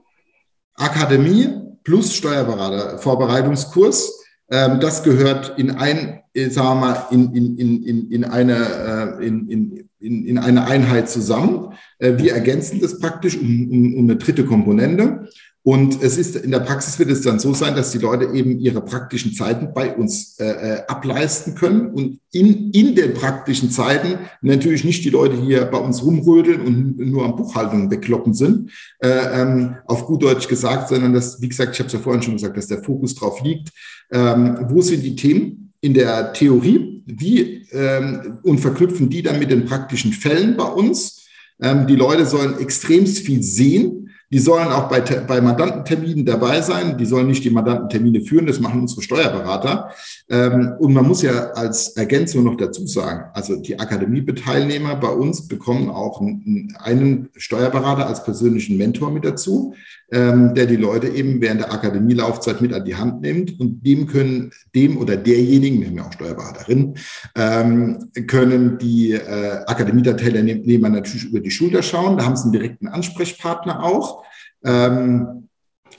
Akademie 0.74 1.68
plus 1.83 2.13
Steuerberater, 2.13 3.00
Vorbereitungskurs 3.00 4.19
ähm, 4.51 4.79
das 4.79 5.03
gehört 5.03 5.57
in 5.59 5.71
ein, 5.71 6.21
äh, 6.33 6.50
sagen 6.50 6.79
wir 6.79 6.88
mal, 6.88 7.05
in, 7.12 7.33
in, 7.36 7.57
in, 7.57 8.12
in, 8.12 8.24
eine, 8.24 9.17
äh, 9.19 9.25
in, 9.25 9.48
in, 9.48 9.89
in, 10.00 10.25
in 10.25 10.38
eine 10.39 10.65
Einheit 10.65 11.09
zusammen. 11.09 11.74
Äh, 12.00 12.17
wir 12.17 12.33
ergänzen 12.33 12.81
das 12.81 13.00
praktisch 13.00 13.38
um, 13.38 13.69
um, 13.69 13.95
um 13.95 14.03
eine 14.05 14.15
dritte 14.15 14.45
Komponente. 14.45 15.27
Und 15.63 16.01
es 16.01 16.18
ist 16.18 16.38
in 16.38 16.51
der 16.51 16.62
Praxis 16.62 16.98
wird 17.00 17.10
es 17.10 17.22
dann 17.22 17.38
so 17.39 17.54
sein, 17.54 17.75
dass 17.75 17.92
die 17.92 17.98
Leute 17.98 18.34
eben 18.34 18.60
ihre 18.60 18.82
praktischen 18.82 19.34
Zeiten 19.34 19.74
bei 19.74 19.94
uns 19.94 20.39
äh, 20.39 20.46
äh, 20.46 20.82
ableisten 20.88 21.54
können 21.54 21.92
und 21.92 22.20
in, 22.32 22.72
in 22.72 22.96
den 22.96 23.13
praktischen 23.13 23.70
Zeiten 23.70 24.20
natürlich 24.42 24.86
nicht 24.86 25.04
die 25.04 25.10
Leute 25.10 25.36
hier 25.36 25.66
bei 25.66 25.78
uns 25.78 26.04
rumrödeln 26.04 26.62
und 26.62 26.98
nur 26.98 27.25
am 27.25 27.36
Buchhaltung 27.36 27.92
wegkloppen 27.92 28.34
sind, 28.34 28.72
äh, 29.00 29.10
ähm, 29.10 29.75
auf 29.86 30.06
gut 30.06 30.24
Deutsch 30.24 30.48
gesagt, 30.48 30.89
sondern 30.89 31.13
dass, 31.13 31.42
wie 31.42 31.50
gesagt, 31.50 31.74
ich 31.74 31.80
habe 31.80 31.88
es 31.88 31.94
ja 31.94 32.00
vorhin 32.00 32.22
schon 32.22 32.36
gesagt, 32.36 32.56
dass 32.56 32.68
der 32.68 32.82
Fokus 32.82 33.16
drauf 33.16 33.42
liegt, 33.44 33.70
ähm, 34.12 34.66
wo 34.70 34.82
sind 34.82 35.04
die 35.04 35.16
Themen 35.16 35.74
in 35.82 35.94
der 35.94 36.32
Theorie, 36.32 37.04
wie 37.06 37.68
ähm, 37.74 38.39
und 38.44 38.60
verknüpfen 38.60 39.10
die 39.10 39.24
dann 39.24 39.39
mit 39.39 39.51
den 39.51 39.66
praktischen 39.66 40.13
Fällen 40.13 40.56
bei 40.56 40.66
uns. 40.66 41.28
Ähm, 41.62 41.86
die 41.86 41.96
Leute 41.96 42.25
sollen 42.25 42.60
extremst 42.60 43.20
viel 43.20 43.44
sehen 43.44 44.09
die 44.31 44.39
sollen 44.39 44.67
auch 44.67 44.88
bei, 44.88 45.01
bei 45.01 45.41
Mandantenterminen 45.41 46.25
dabei 46.25 46.62
sein. 46.62 46.98
Die 46.98 47.05
sollen 47.05 47.27
nicht 47.27 47.43
die 47.43 47.50
Mandantentermine 47.50 48.21
führen. 48.21 48.45
Das 48.45 48.59
machen 48.59 48.81
unsere 48.81 49.01
Steuerberater. 49.01 49.91
Ähm, 50.31 50.74
und 50.79 50.93
man 50.93 51.07
muss 51.07 51.24
ja 51.24 51.51
als 51.51 51.89
Ergänzung 51.98 52.43
noch 52.43 52.55
dazu 52.55 52.86
sagen, 52.86 53.31
also 53.33 53.55
die 53.55 53.79
Akademieteilnehmer 53.79 54.95
bei 54.95 55.09
uns 55.09 55.48
bekommen 55.48 55.89
auch 55.89 56.21
einen 56.21 57.29
Steuerberater 57.36 58.05
als 58.05 58.24
persönlichen 58.24 58.77
Mentor 58.77 59.09
mit 59.09 59.25
dazu, 59.25 59.74
ähm, 60.12 60.53
der 60.53 60.67
die 60.67 60.75
Leute 60.75 61.07
eben 61.07 61.41
während 61.41 61.62
der 61.62 61.74
Akademielaufzeit 61.74 62.62
mit 62.62 62.74
an 62.74 62.86
die 62.86 62.95
Hand 62.95 63.21
nimmt. 63.21 63.59
Und 63.59 63.83
dem 63.83 64.05
können, 64.05 64.51
dem 64.75 64.98
oder 64.98 65.17
derjenigen, 65.17 65.81
wir 65.81 65.88
haben 65.88 65.98
ja 65.98 66.05
auch 66.05 66.13
Steuerberaterinnen, 66.13 66.95
ähm, 67.36 68.12
können 68.27 68.77
die 68.77 69.13
äh, 69.13 69.63
Akademieteilnehmer 69.65 70.89
natürlich 70.89 71.25
über 71.25 71.39
die 71.39 71.51
Schulter 71.51 71.81
schauen. 71.81 72.17
Da 72.17 72.25
haben 72.25 72.36
sie 72.36 72.43
einen 72.43 72.53
direkten 72.53 72.88
Ansprechpartner 72.88 73.83
auch. 73.83 74.24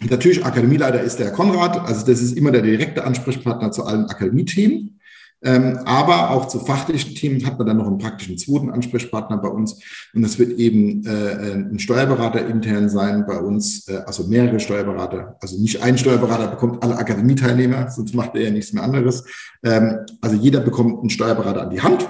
Natürlich, 0.01 0.45
Akademieleiter 0.45 1.01
ist 1.01 1.19
der 1.19 1.33
Konrad, 1.33 1.81
also 1.81 2.07
das 2.07 2.21
ist 2.21 2.37
immer 2.37 2.51
der 2.51 2.63
direkte 2.63 3.05
Ansprechpartner 3.05 3.73
zu 3.73 3.85
allen 3.85 4.07
Akademiethemen. 4.07 5.01
Ähm, 5.43 5.79
aber 5.87 6.31
auch 6.31 6.49
zu 6.49 6.61
fachlichen 6.61 7.15
Themen 7.15 7.47
hat 7.47 7.57
man 7.57 7.67
dann 7.67 7.79
noch 7.79 7.87
einen 7.87 7.97
praktischen 7.97 8.37
zweiten 8.37 8.71
Ansprechpartner 8.71 9.39
bei 9.39 9.49
uns. 9.49 9.83
Und 10.15 10.21
das 10.23 10.39
wird 10.39 10.59
eben 10.59 11.07
äh, 11.07 11.55
ein 11.55 11.79
Steuerberater 11.79 12.47
intern 12.47 12.91
sein 12.91 13.25
bei 13.27 13.39
uns, 13.39 13.89
äh, 13.89 14.03
also 14.07 14.25
mehrere 14.25 14.61
Steuerberater. 14.61 15.37
Also 15.41 15.59
nicht 15.59 15.83
ein 15.83 15.97
Steuerberater 15.97 16.49
bekommt 16.49 16.83
alle 16.83 16.99
Akademieteilnehmer, 16.99 17.91
sonst 17.91 18.15
macht 18.15 18.35
er 18.35 18.43
ja 18.43 18.51
nichts 18.51 18.75
mehr 18.75 18.83
anderes. 18.83 19.25
Ähm, 19.65 20.01
also 20.21 20.37
jeder 20.37 20.61
bekommt 20.61 21.01
einen 21.01 21.11
Steuerberater 21.11 21.63
an 21.63 21.71
die 21.71 21.81
Hand, 21.81 22.07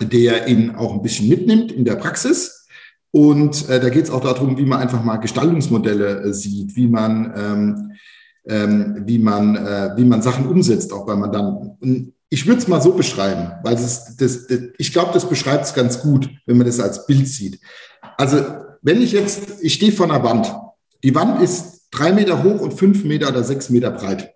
der 0.00 0.48
ihn 0.48 0.74
auch 0.74 0.94
ein 0.94 1.02
bisschen 1.02 1.28
mitnimmt 1.28 1.70
in 1.70 1.84
der 1.84 1.96
Praxis 1.96 2.61
und 3.12 3.68
äh, 3.68 3.78
da 3.78 3.90
geht 3.90 4.04
es 4.04 4.10
auch 4.10 4.22
darum, 4.22 4.56
wie 4.56 4.64
man 4.64 4.80
einfach 4.80 5.04
mal 5.04 5.18
Gestaltungsmodelle 5.18 6.22
äh, 6.22 6.32
sieht, 6.32 6.74
wie 6.74 6.88
man, 6.88 7.32
ähm, 7.36 7.92
ähm, 8.46 9.02
wie, 9.06 9.18
man, 9.18 9.54
äh, 9.54 9.90
wie 9.96 10.04
man 10.04 10.22
Sachen 10.22 10.46
umsetzt, 10.46 10.92
auch 10.92 11.04
bei 11.04 11.14
Mandanten. 11.14 11.76
Und 11.80 12.14
ich 12.30 12.46
würde 12.46 12.62
es 12.62 12.68
mal 12.68 12.80
so 12.80 12.92
beschreiben, 12.92 13.52
weil 13.62 13.74
das, 13.74 14.16
das, 14.16 14.46
das 14.46 14.58
ich 14.78 14.92
glaube, 14.94 15.10
das 15.12 15.28
beschreibt 15.28 15.66
es 15.66 15.74
ganz 15.74 16.00
gut, 16.00 16.30
wenn 16.46 16.56
man 16.56 16.66
das 16.66 16.80
als 16.80 17.06
Bild 17.06 17.28
sieht. 17.28 17.60
Also 18.16 18.42
wenn 18.80 19.02
ich 19.02 19.12
jetzt, 19.12 19.62
ich 19.62 19.74
stehe 19.74 19.92
vor 19.92 20.06
einer 20.06 20.24
Wand. 20.24 20.52
Die 21.04 21.14
Wand 21.14 21.42
ist 21.42 21.88
drei 21.90 22.12
Meter 22.12 22.42
hoch 22.42 22.60
und 22.60 22.72
fünf 22.72 23.04
Meter 23.04 23.28
oder 23.28 23.44
sechs 23.44 23.68
Meter 23.68 23.90
breit. 23.90 24.34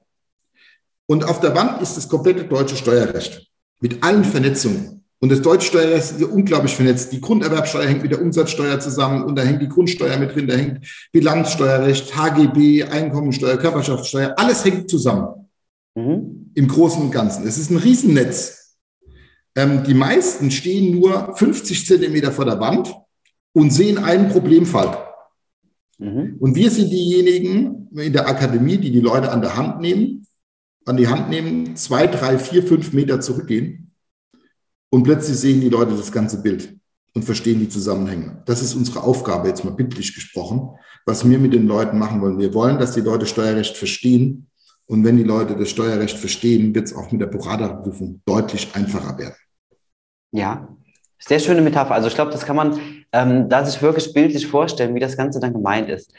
Und 1.07 1.25
auf 1.25 1.41
der 1.41 1.55
Wand 1.55 1.81
ist 1.81 1.97
das 1.97 2.11
komplette 2.11 2.45
deutsche 2.45 2.77
Steuerrecht 2.77 3.51
mit 3.81 4.03
allen 4.03 4.25
Vernetzungen. 4.25 5.06
Und 5.19 5.33
das 5.33 5.41
deutsche 5.41 5.69
Steuerrecht 5.69 6.13
ist 6.13 6.23
unglaublich 6.23 6.75
vernetzt. 6.75 7.11
Die 7.13 7.21
Grunderwerbsteuer 7.21 7.87
hängt 7.87 8.03
mit 8.03 8.13
der 8.13 8.21
Umsatzsteuer 8.21 8.79
zusammen 8.81 9.25
und 9.25 9.37
da 9.37 9.43
hängt 9.43 9.63
die 9.63 9.69
Grundsteuer 9.69 10.19
mit 10.19 10.35
drin, 10.35 10.47
da 10.47 10.55
hängt 10.55 10.87
Bilanzsteuerrecht, 11.13 12.15
HGB, 12.15 12.85
Einkommensteuer, 12.85 13.57
Körperschaftssteuer, 13.57 14.35
alles 14.37 14.65
hängt 14.65 14.91
zusammen. 14.91 15.49
Mhm. 15.95 16.51
Im 16.55 16.69
Großen 16.69 17.03
und 17.03 17.11
Ganzen. 17.11 17.47
Es 17.47 17.57
ist 17.57 17.71
ein 17.71 17.79
Riesennetz. 17.79 18.77
Ähm, 19.55 19.85
die 19.85 19.95
meisten 19.95 20.51
stehen 20.51 20.99
nur 20.99 21.35
50 21.35 21.87
Zentimeter 21.87 22.31
vor 22.31 22.45
der 22.45 22.61
Wand 22.61 22.95
und 23.55 23.73
sehen 23.73 23.97
einen 23.97 24.29
Problemfall. 24.29 24.99
Mhm. 25.99 26.37
Und 26.39 26.57
wir 26.57 26.71
sind 26.71 26.91
diejenigen 26.91 27.89
in 27.97 28.13
der 28.13 28.29
Akademie, 28.29 28.77
die 28.77 28.91
die 28.91 29.01
Leute 29.01 29.33
an 29.33 29.41
der 29.41 29.57
Hand 29.57 29.81
nehmen, 29.81 30.27
an 30.85 30.99
die 30.99 31.09
Hand 31.09 31.31
nehmen, 31.31 31.75
zwei, 31.75 32.07
drei, 32.07 32.39
vier, 32.39 32.63
fünf 32.63 32.93
Meter 32.93 33.23
zurückgehen 33.23 33.86
und 34.97 35.03
plötzlich 35.03 35.37
sehen 35.37 35.61
die 35.61 35.69
Leute 35.69 35.95
das 35.95 36.11
ganze 36.11 36.41
Bild 36.41 36.75
und 37.15 37.23
verstehen 37.23 37.61
die 37.61 37.69
Zusammenhänge. 37.69 38.43
Das 38.47 38.63
ist 38.63 38.75
unsere 38.75 39.03
Aufgabe, 39.03 39.47
jetzt 39.47 39.63
mal 39.63 39.73
bildlich 39.73 40.15
gesprochen, 40.15 40.71
was 41.05 41.29
wir 41.29 41.39
mit 41.39 41.53
den 41.53 41.67
Leuten 41.67 41.99
machen 41.99 42.23
wollen. 42.23 42.39
Wir 42.39 42.55
wollen, 42.55 42.79
dass 42.79 42.95
die 42.95 43.03
Leute 43.03 43.27
Steuerrecht 43.27 43.77
verstehen. 43.77 44.47
Und 44.87 45.05
wenn 45.05 45.19
die 45.19 45.23
Leute 45.23 45.55
das 45.55 45.69
Steuerrecht 45.69 46.17
verstehen, 46.17 46.75
wird 46.75 46.87
es 46.87 46.97
auch 46.97 47.13
mit 47.13 47.21
der 47.21 47.27
Beraterprüfung 47.27 48.23
deutlich 48.25 48.71
einfacher 48.73 49.19
werden. 49.19 49.35
Ja, 50.33 50.67
sehr 51.19 51.41
schöne 51.41 51.61
Metapher. 51.61 51.93
Also 51.93 52.09
ich 52.09 52.15
glaube, 52.15 52.33
das 52.33 52.47
kann 52.47 52.57
man 52.57 52.81
ähm, 53.13 53.51
da 53.51 53.67
sich 53.67 53.83
wirklich 53.83 54.15
bildlich 54.15 54.47
vorstellen, 54.47 54.95
wie 54.95 55.01
das 55.01 55.19
Ganze 55.19 55.41
dann 55.41 55.53
gemeint 55.53 55.91
ist. 55.91 56.11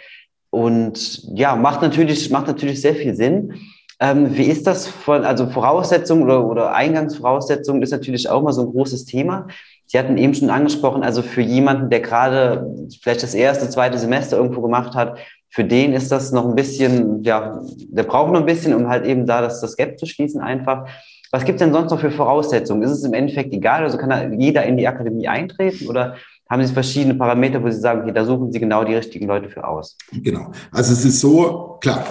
Und 0.52 1.24
ja, 1.36 1.56
macht 1.56 1.82
natürlich, 1.82 2.30
macht 2.30 2.46
natürlich 2.46 2.80
sehr 2.80 2.94
viel 2.94 3.16
Sinn. 3.16 3.56
Ähm, 4.00 4.38
wie 4.38 4.44
ist 4.44 4.68
das 4.68 4.88
von, 4.88 5.26
also 5.26 5.48
Voraussetzungen 5.48 6.24
oder, 6.24 6.46
oder 6.46 6.74
Eingangsvoraussetzungen 6.74 7.82
ist 7.82 7.92
natürlich 7.92 8.30
auch 8.30 8.44
mal 8.44 8.54
so 8.54 8.62
ein 8.62 8.72
großes 8.72 9.06
Thema. 9.06 9.48
Sie 9.88 9.98
hatten 9.98 10.18
eben 10.18 10.36
schon 10.36 10.50
angesprochen, 10.50 11.02
also 11.02 11.22
für 11.22 11.42
jemanden, 11.42 11.90
der 11.90 12.02
gerade 12.02 12.68
vielleicht 13.02 13.24
das 13.24 13.34
erste, 13.34 13.70
zweite 13.70 13.98
Semester 13.98 14.38
irgendwo 14.38 14.62
gemacht 14.62 14.94
hat, 14.94 15.18
für 15.50 15.64
den 15.64 15.94
ist 15.94 16.12
das 16.12 16.32
noch 16.32 16.46
ein 16.46 16.56
bisschen, 16.56 17.24
ja, 17.24 17.62
der 17.90 18.04
braucht 18.04 18.32
noch 18.32 18.42
ein 18.42 18.46
bisschen, 18.46 18.76
um 18.76 18.88
halt 18.90 19.06
eben 19.06 19.26
da 19.26 19.42
das, 19.42 19.62
das 19.62 19.78
Gap 19.78 19.98
zu 19.98 20.06
schließen 20.06 20.42
einfach. 20.42 20.88
Was 21.32 21.46
gibt 21.46 21.60
es 21.60 21.66
denn 21.66 21.74
sonst 21.74 21.90
noch 21.90 22.00
für 22.00 22.12
Voraussetzungen? 22.12 22.84
Ist 22.84 22.92
es 22.92 23.04
im 23.04 23.14
Endeffekt 23.14 23.54
egal? 23.54 23.84
Also 23.84 23.98
kann 23.98 24.10
da 24.10 24.28
jeder 24.28 24.64
in 24.64 24.78
die 24.78 24.88
Akademie 24.88 25.28
eintreten 25.28 25.88
oder 25.88 26.16
haben 26.50 26.66
Sie 26.66 26.74
verschiedene 26.74 27.16
Parameter, 27.16 27.64
wo 27.64 27.70
Sie 27.70 27.80
sagen, 27.80 28.02
okay, 28.02 28.14
da 28.14 28.24
suchen 28.24 28.52
Sie 28.52 28.60
genau 28.60 28.84
die 28.84 28.96
richtigen 28.96 29.28
Leute 29.28 29.50
für 29.50 29.68
aus? 29.68 29.98
Genau. 30.12 30.52
Also 30.72 30.94
es 30.94 31.04
ist 31.04 31.20
so, 31.20 31.78
klar, 31.82 32.06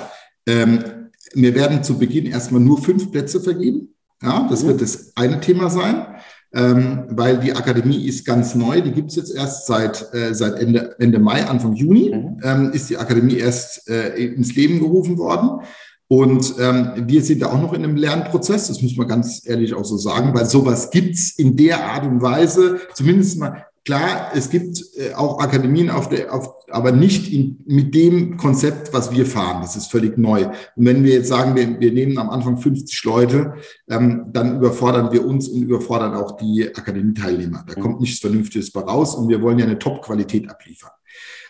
ähm, 0.47 1.06
wir 1.35 1.55
werden 1.55 1.83
zu 1.83 1.99
Beginn 1.99 2.27
erstmal 2.27 2.61
nur 2.61 2.83
fünf 2.83 3.11
Plätze 3.11 3.41
vergeben. 3.41 3.95
Ja, 4.23 4.47
das 4.49 4.67
wird 4.67 4.81
das 4.81 5.13
eine 5.15 5.41
Thema 5.41 5.69
sein, 5.69 6.07
ähm, 6.55 7.05
weil 7.11 7.39
die 7.39 7.53
Akademie 7.53 8.07
ist 8.07 8.25
ganz 8.25 8.55
neu. 8.55 8.81
Die 8.81 8.93
gibt 8.93 9.11
es 9.11 9.17
jetzt 9.17 9.35
erst 9.35 9.67
seit, 9.67 10.15
äh, 10.15 10.35
seit 10.35 10.59
Ende, 10.59 10.97
Ende 10.99 11.19
Mai, 11.19 11.45
Anfang 11.45 11.75
Juni, 11.75 12.11
mhm. 12.15 12.41
ähm, 12.43 12.71
ist 12.73 12.89
die 12.89 12.97
Akademie 12.97 13.37
erst 13.37 13.89
äh, 13.91 14.17
ins 14.17 14.55
Leben 14.55 14.81
gerufen 14.81 15.19
worden. 15.19 15.61
Und 16.09 16.55
ähm, 16.61 17.05
wir 17.09 17.23
sind 17.23 17.43
da 17.43 17.49
auch 17.49 17.61
noch 17.61 17.73
in 17.73 17.83
einem 17.83 17.97
Lernprozess, 17.97 18.69
das 18.69 18.81
muss 18.81 18.97
man 18.97 19.09
ganz 19.09 19.43
ehrlich 19.45 19.75
auch 19.75 19.85
so 19.85 19.97
sagen, 19.97 20.33
weil 20.35 20.47
sowas 20.47 20.91
gibt's 20.91 21.37
in 21.37 21.57
der 21.57 21.85
Art 21.85 22.07
und 22.07 22.23
Weise, 22.23 22.79
zumindest 22.95 23.41
mal 23.41 23.66
Klar, 23.87 24.33
es 24.35 24.51
gibt 24.51 24.83
äh, 24.97 25.15
auch 25.15 25.39
Akademien, 25.39 25.91
auf 25.91 26.09
der, 26.09 26.35
auf, 26.35 26.57
aber 26.71 26.91
nicht 26.91 27.33
in, 27.33 27.63
mit 27.67 27.95
dem 27.95 28.37
Konzept, 28.37 28.93
was 28.93 29.13
wir 29.13 29.25
fahren. 29.25 29.63
Das 29.63 29.77
ist 29.77 29.93
völlig 29.93 30.19
neu. 30.19 30.47
Und 30.47 30.87
wenn 30.87 31.05
wir 31.05 31.15
jetzt 31.15 31.29
sagen, 31.29 31.55
wir, 31.55 31.79
wir 31.79 31.93
nehmen 31.93 32.19
am 32.19 32.29
Anfang 32.29 32.59
50 32.59 33.05
Leute, 33.05 33.55
ähm, 33.89 34.27
dann 34.33 34.57
überfordern 34.57 35.13
wir 35.13 35.25
uns 35.25 35.49
und 35.49 35.63
überfordern 35.63 36.15
auch 36.15 36.37
die 36.37 36.67
Akademieteilnehmer. 36.67 37.65
Da 37.65 37.81
kommt 37.81 38.01
nichts 38.01 38.19
Vernünftiges 38.19 38.73
bei 38.73 38.81
raus 38.81 39.15
und 39.15 39.29
wir 39.29 39.41
wollen 39.41 39.61
ja 39.61 39.67
eine 39.67 39.79
Top-Qualität 39.79 40.51
abliefern. 40.51 40.91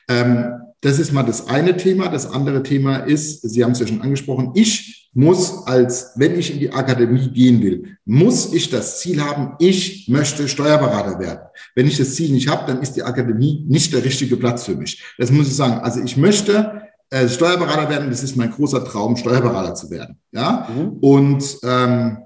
Ähm, 0.06 0.52
das 0.82 0.98
ist 0.98 1.12
mal 1.12 1.22
das 1.22 1.48
eine 1.48 1.78
Thema. 1.78 2.08
Das 2.08 2.30
andere 2.30 2.62
Thema 2.62 2.98
ist, 2.98 3.48
Sie 3.48 3.64
haben 3.64 3.72
es 3.72 3.80
ja 3.80 3.86
schon 3.86 4.02
angesprochen, 4.02 4.50
ich 4.54 5.05
muss 5.16 5.66
als, 5.66 6.12
wenn 6.16 6.38
ich 6.38 6.52
in 6.52 6.60
die 6.60 6.70
Akademie 6.70 7.30
gehen 7.30 7.62
will, 7.62 7.96
muss 8.04 8.52
ich 8.52 8.68
das 8.68 9.00
Ziel 9.00 9.22
haben, 9.22 9.54
ich 9.58 10.08
möchte 10.08 10.46
Steuerberater 10.46 11.18
werden. 11.18 11.40
Wenn 11.74 11.86
ich 11.86 11.96
das 11.96 12.14
Ziel 12.14 12.32
nicht 12.32 12.48
habe, 12.48 12.70
dann 12.70 12.82
ist 12.82 12.92
die 12.92 13.02
Akademie 13.02 13.64
nicht 13.66 13.94
der 13.94 14.04
richtige 14.04 14.36
Platz 14.36 14.64
für 14.64 14.74
mich. 14.76 15.02
Das 15.16 15.30
muss 15.32 15.48
ich 15.48 15.56
sagen. 15.56 15.80
Also 15.80 16.02
ich 16.02 16.18
möchte 16.18 16.82
äh, 17.08 17.28
Steuerberater 17.28 17.88
werden. 17.88 18.10
Das 18.10 18.22
ist 18.22 18.36
mein 18.36 18.50
großer 18.50 18.84
Traum, 18.84 19.16
Steuerberater 19.16 19.74
zu 19.74 19.90
werden. 19.90 20.18
Ja. 20.32 20.68
Mhm. 20.68 20.98
Und 21.00 21.58
ähm, 21.62 22.18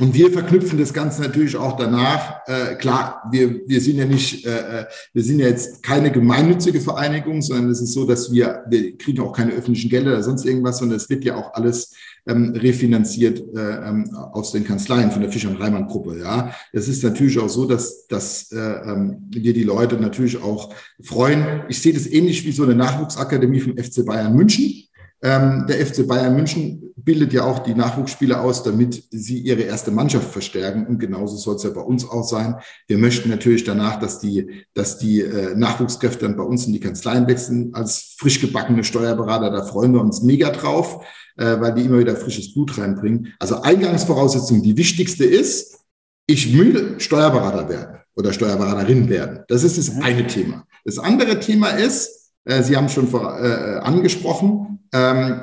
und 0.00 0.14
wir 0.14 0.30
verknüpfen 0.30 0.78
das 0.78 0.94
Ganze 0.94 1.22
natürlich 1.22 1.56
auch 1.56 1.76
danach. 1.76 2.40
Äh, 2.46 2.76
klar, 2.76 3.22
wir, 3.32 3.62
wir 3.66 3.80
sind 3.80 3.96
ja 3.96 4.04
nicht, 4.04 4.46
äh, 4.46 4.82
äh, 4.82 4.86
wir 5.12 5.24
sind 5.24 5.40
ja 5.40 5.48
jetzt 5.48 5.82
keine 5.82 6.12
gemeinnützige 6.12 6.80
Vereinigung, 6.80 7.42
sondern 7.42 7.70
es 7.70 7.80
ist 7.80 7.94
so, 7.94 8.06
dass 8.06 8.32
wir, 8.32 8.62
wir 8.68 8.96
kriegen 8.96 9.20
auch 9.20 9.32
keine 9.32 9.52
öffentlichen 9.52 9.90
Gelder 9.90 10.12
oder 10.12 10.22
sonst 10.22 10.44
irgendwas, 10.44 10.78
sondern 10.78 10.96
es 10.96 11.10
wird 11.10 11.24
ja 11.24 11.34
auch 11.34 11.52
alles 11.54 11.94
ähm, 12.28 12.54
refinanziert 12.54 13.42
äh, 13.56 13.88
ähm, 13.88 14.14
aus 14.14 14.52
den 14.52 14.64
Kanzleien 14.64 15.10
von 15.10 15.22
der 15.22 15.32
Fischer- 15.32 15.50
und 15.50 15.60
Reimann-Gruppe. 15.60 16.20
Ja, 16.20 16.54
es 16.72 16.86
ist 16.86 17.02
natürlich 17.02 17.38
auch 17.40 17.48
so, 17.48 17.66
dass, 17.66 18.06
dass 18.06 18.52
äh, 18.52 18.56
ähm, 18.56 19.26
wir 19.30 19.52
die 19.52 19.64
Leute 19.64 19.96
natürlich 19.96 20.40
auch 20.40 20.72
freuen. 21.02 21.62
Ich 21.68 21.82
sehe 21.82 21.92
das 21.92 22.06
ähnlich 22.06 22.44
wie 22.44 22.52
so 22.52 22.62
eine 22.62 22.76
Nachwuchsakademie 22.76 23.60
vom 23.60 23.76
FC 23.76 24.04
Bayern 24.06 24.36
München 24.36 24.87
Ähm, 25.20 25.66
der 25.68 25.84
FC 25.84 26.06
Bayern 26.06 26.36
München 26.36 26.92
bildet 26.96 27.32
ja 27.32 27.44
auch 27.44 27.60
die 27.60 27.74
Nachwuchsspieler 27.74 28.40
aus, 28.40 28.62
damit 28.62 29.02
sie 29.10 29.38
ihre 29.38 29.62
erste 29.62 29.90
Mannschaft 29.90 30.30
verstärken. 30.30 30.86
Und 30.86 30.98
genauso 30.98 31.36
soll 31.36 31.56
es 31.56 31.64
ja 31.64 31.70
bei 31.70 31.80
uns 31.80 32.08
auch 32.08 32.22
sein. 32.22 32.56
Wir 32.86 32.98
möchten 32.98 33.28
natürlich 33.28 33.64
danach, 33.64 33.98
dass 33.98 34.20
die, 34.20 34.64
dass 34.74 34.98
die 34.98 35.22
äh, 35.22 35.56
Nachwuchskräfte 35.56 36.26
dann 36.26 36.36
bei 36.36 36.44
uns 36.44 36.66
in 36.66 36.72
die 36.72 36.80
Kanzleien 36.80 37.26
wechseln. 37.26 37.70
Als 37.74 38.14
frisch 38.18 38.40
gebackene 38.40 38.84
Steuerberater, 38.84 39.50
da 39.50 39.64
freuen 39.64 39.92
wir 39.92 40.00
uns 40.00 40.22
mega 40.22 40.50
drauf, 40.50 41.04
äh, 41.36 41.60
weil 41.60 41.74
die 41.74 41.82
immer 41.82 41.98
wieder 41.98 42.14
frisches 42.14 42.54
Blut 42.54 42.78
reinbringen. 42.78 43.34
Also 43.40 43.62
Eingangsvoraussetzung, 43.62 44.62
die 44.62 44.76
wichtigste 44.76 45.24
ist, 45.24 45.78
ich 46.26 46.56
will 46.56 47.00
Steuerberater 47.00 47.68
werden 47.68 47.98
oder 48.14 48.32
Steuerberaterin 48.32 49.08
werden. 49.08 49.40
Das 49.48 49.64
ist 49.64 49.78
das 49.78 49.96
eine 50.00 50.26
Thema. 50.26 50.66
Das 50.84 50.98
andere 50.98 51.40
Thema 51.40 51.70
ist, 51.70 52.17
äh, 52.48 52.62
Sie 52.62 52.76
haben 52.76 52.88
schon 52.88 53.08
vor, 53.08 53.38
äh, 53.40 53.78
angesprochen, 53.78 54.80
ähm, 54.92 55.42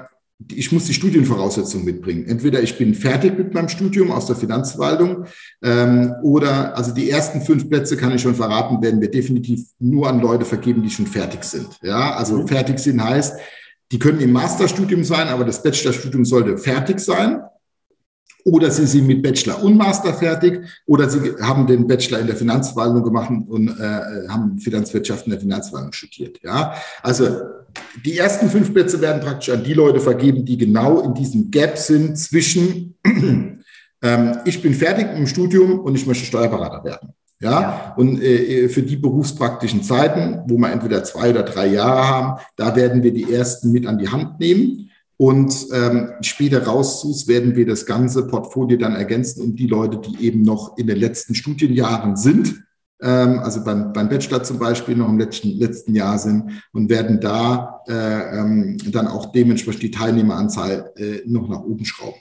ich 0.51 0.71
muss 0.71 0.85
die 0.85 0.93
Studienvoraussetzungen 0.93 1.85
mitbringen. 1.85 2.25
Entweder 2.27 2.61
ich 2.61 2.77
bin 2.77 2.93
fertig 2.93 3.37
mit 3.37 3.53
meinem 3.53 3.69
Studium 3.69 4.11
aus 4.11 4.25
der 4.25 4.35
Finanzverwaltung 4.35 5.25
ähm, 5.63 6.13
oder 6.23 6.75
also 6.75 6.93
die 6.93 7.09
ersten 7.09 7.41
fünf 7.41 7.69
Plätze 7.69 7.95
kann 7.95 8.13
ich 8.13 8.21
schon 8.21 8.35
verraten, 8.35 8.81
werden 8.81 8.99
wir 8.99 9.09
definitiv 9.09 9.61
nur 9.79 10.09
an 10.09 10.19
Leute 10.19 10.43
vergeben, 10.43 10.83
die 10.83 10.89
schon 10.89 11.07
fertig 11.07 11.45
sind. 11.45 11.79
Ja, 11.81 12.15
also 12.15 12.39
mhm. 12.39 12.47
fertig 12.49 12.79
sind 12.79 13.01
heißt, 13.01 13.39
die 13.91 13.99
können 13.99 14.19
im 14.19 14.33
Masterstudium 14.33 15.05
sein, 15.05 15.29
aber 15.29 15.45
das 15.45 15.63
Bachelorstudium 15.63 16.25
sollte 16.25 16.57
fertig 16.57 16.99
sein 16.99 17.41
oder 18.45 18.69
sie 18.69 18.86
sind 18.86 19.08
mit 19.08 19.23
Bachelor 19.23 19.62
und 19.63 19.75
Master 19.75 20.13
fertig 20.13 20.62
oder 20.86 21.10
sie 21.10 21.34
haben 21.41 21.65
den 21.65 21.88
Bachelor 21.88 22.19
in 22.19 22.27
der 22.27 22.36
Finanzverwaltung 22.36 23.03
gemacht 23.03 23.31
und 23.47 23.69
äh, 23.69 24.27
haben 24.29 24.60
Finanzwirtschaft 24.60 25.25
in 25.25 25.31
der 25.31 25.39
Finanzverwaltung 25.39 25.91
studiert. 25.91 26.39
Ja, 26.43 26.75
also 27.01 27.27
die 28.05 28.17
ersten 28.17 28.49
fünf 28.49 28.71
Plätze 28.71 29.01
werden 29.01 29.21
praktisch 29.21 29.49
an 29.49 29.63
die 29.63 29.73
Leute 29.73 29.99
vergeben, 29.99 30.45
die 30.45 30.58
genau 30.58 31.01
in 31.01 31.15
diesem 31.15 31.49
Gap 31.49 31.77
sind 31.77 32.17
zwischen 32.19 32.93
ähm, 34.01 34.38
ich 34.45 34.62
bin 34.62 34.75
fertig 34.75 35.08
im 35.15 35.25
Studium 35.25 35.79
und 35.79 35.95
ich 35.95 36.05
möchte 36.05 36.25
Steuerberater 36.25 36.84
werden. 36.84 37.10
Ja, 37.41 37.62
ja. 37.62 37.93
und 37.97 38.21
äh, 38.21 38.69
für 38.69 38.84
die 38.84 38.95
berufspraktischen 38.95 39.84
Zeiten, 39.84 40.43
wo 40.47 40.58
wir 40.58 40.71
entweder 40.71 41.03
zwei 41.03 41.31
oder 41.31 41.43
drei 41.43 41.67
Jahre 41.67 42.08
haben, 42.08 42.39
da 42.55 42.75
werden 42.75 43.01
wir 43.01 43.12
die 43.12 43.34
ersten 43.34 43.71
mit 43.71 43.88
an 43.88 43.97
die 43.97 44.08
Hand 44.08 44.39
nehmen. 44.39 44.91
Und 45.17 45.67
ähm, 45.71 46.10
später 46.21 46.63
raus 46.63 47.28
werden 47.28 47.56
wir 47.56 47.65
das 47.65 47.86
ganze 47.86 48.28
Portfolio 48.28 48.78
dann 48.78 48.95
ergänzen 48.95 49.41
um 49.41 49.56
die 49.56 49.67
Leute, 49.67 49.97
die 49.97 50.25
eben 50.25 50.41
noch 50.41 50.78
in 50.78 50.88
den 50.88 50.97
letzten 50.97 51.36
Studienjahren 51.36 52.17
sind, 52.17 52.65
ähm, 53.01 53.39
also 53.39 53.63
beim, 53.63 53.93
beim 53.93 54.10
Bachelor 54.10 54.43
zum 54.43 54.60
Beispiel 54.60 54.95
noch 54.95 55.10
im 55.10 55.17
letzten, 55.17 55.49
letzten 55.49 55.95
Jahr 55.95 56.17
sind 56.17 56.63
und 56.73 56.89
werden 56.89 57.19
da 57.19 57.82
äh, 57.88 58.39
ähm, 58.39 58.78
dann 58.91 59.08
auch 59.08 59.32
dementsprechend 59.32 59.84
die 59.84 59.91
Teilnehmeranzahl 59.91 60.91
äh, 60.95 61.21
noch 61.25 61.47
nach 61.47 61.62
oben 61.62 61.86
schrauben. 61.86 62.19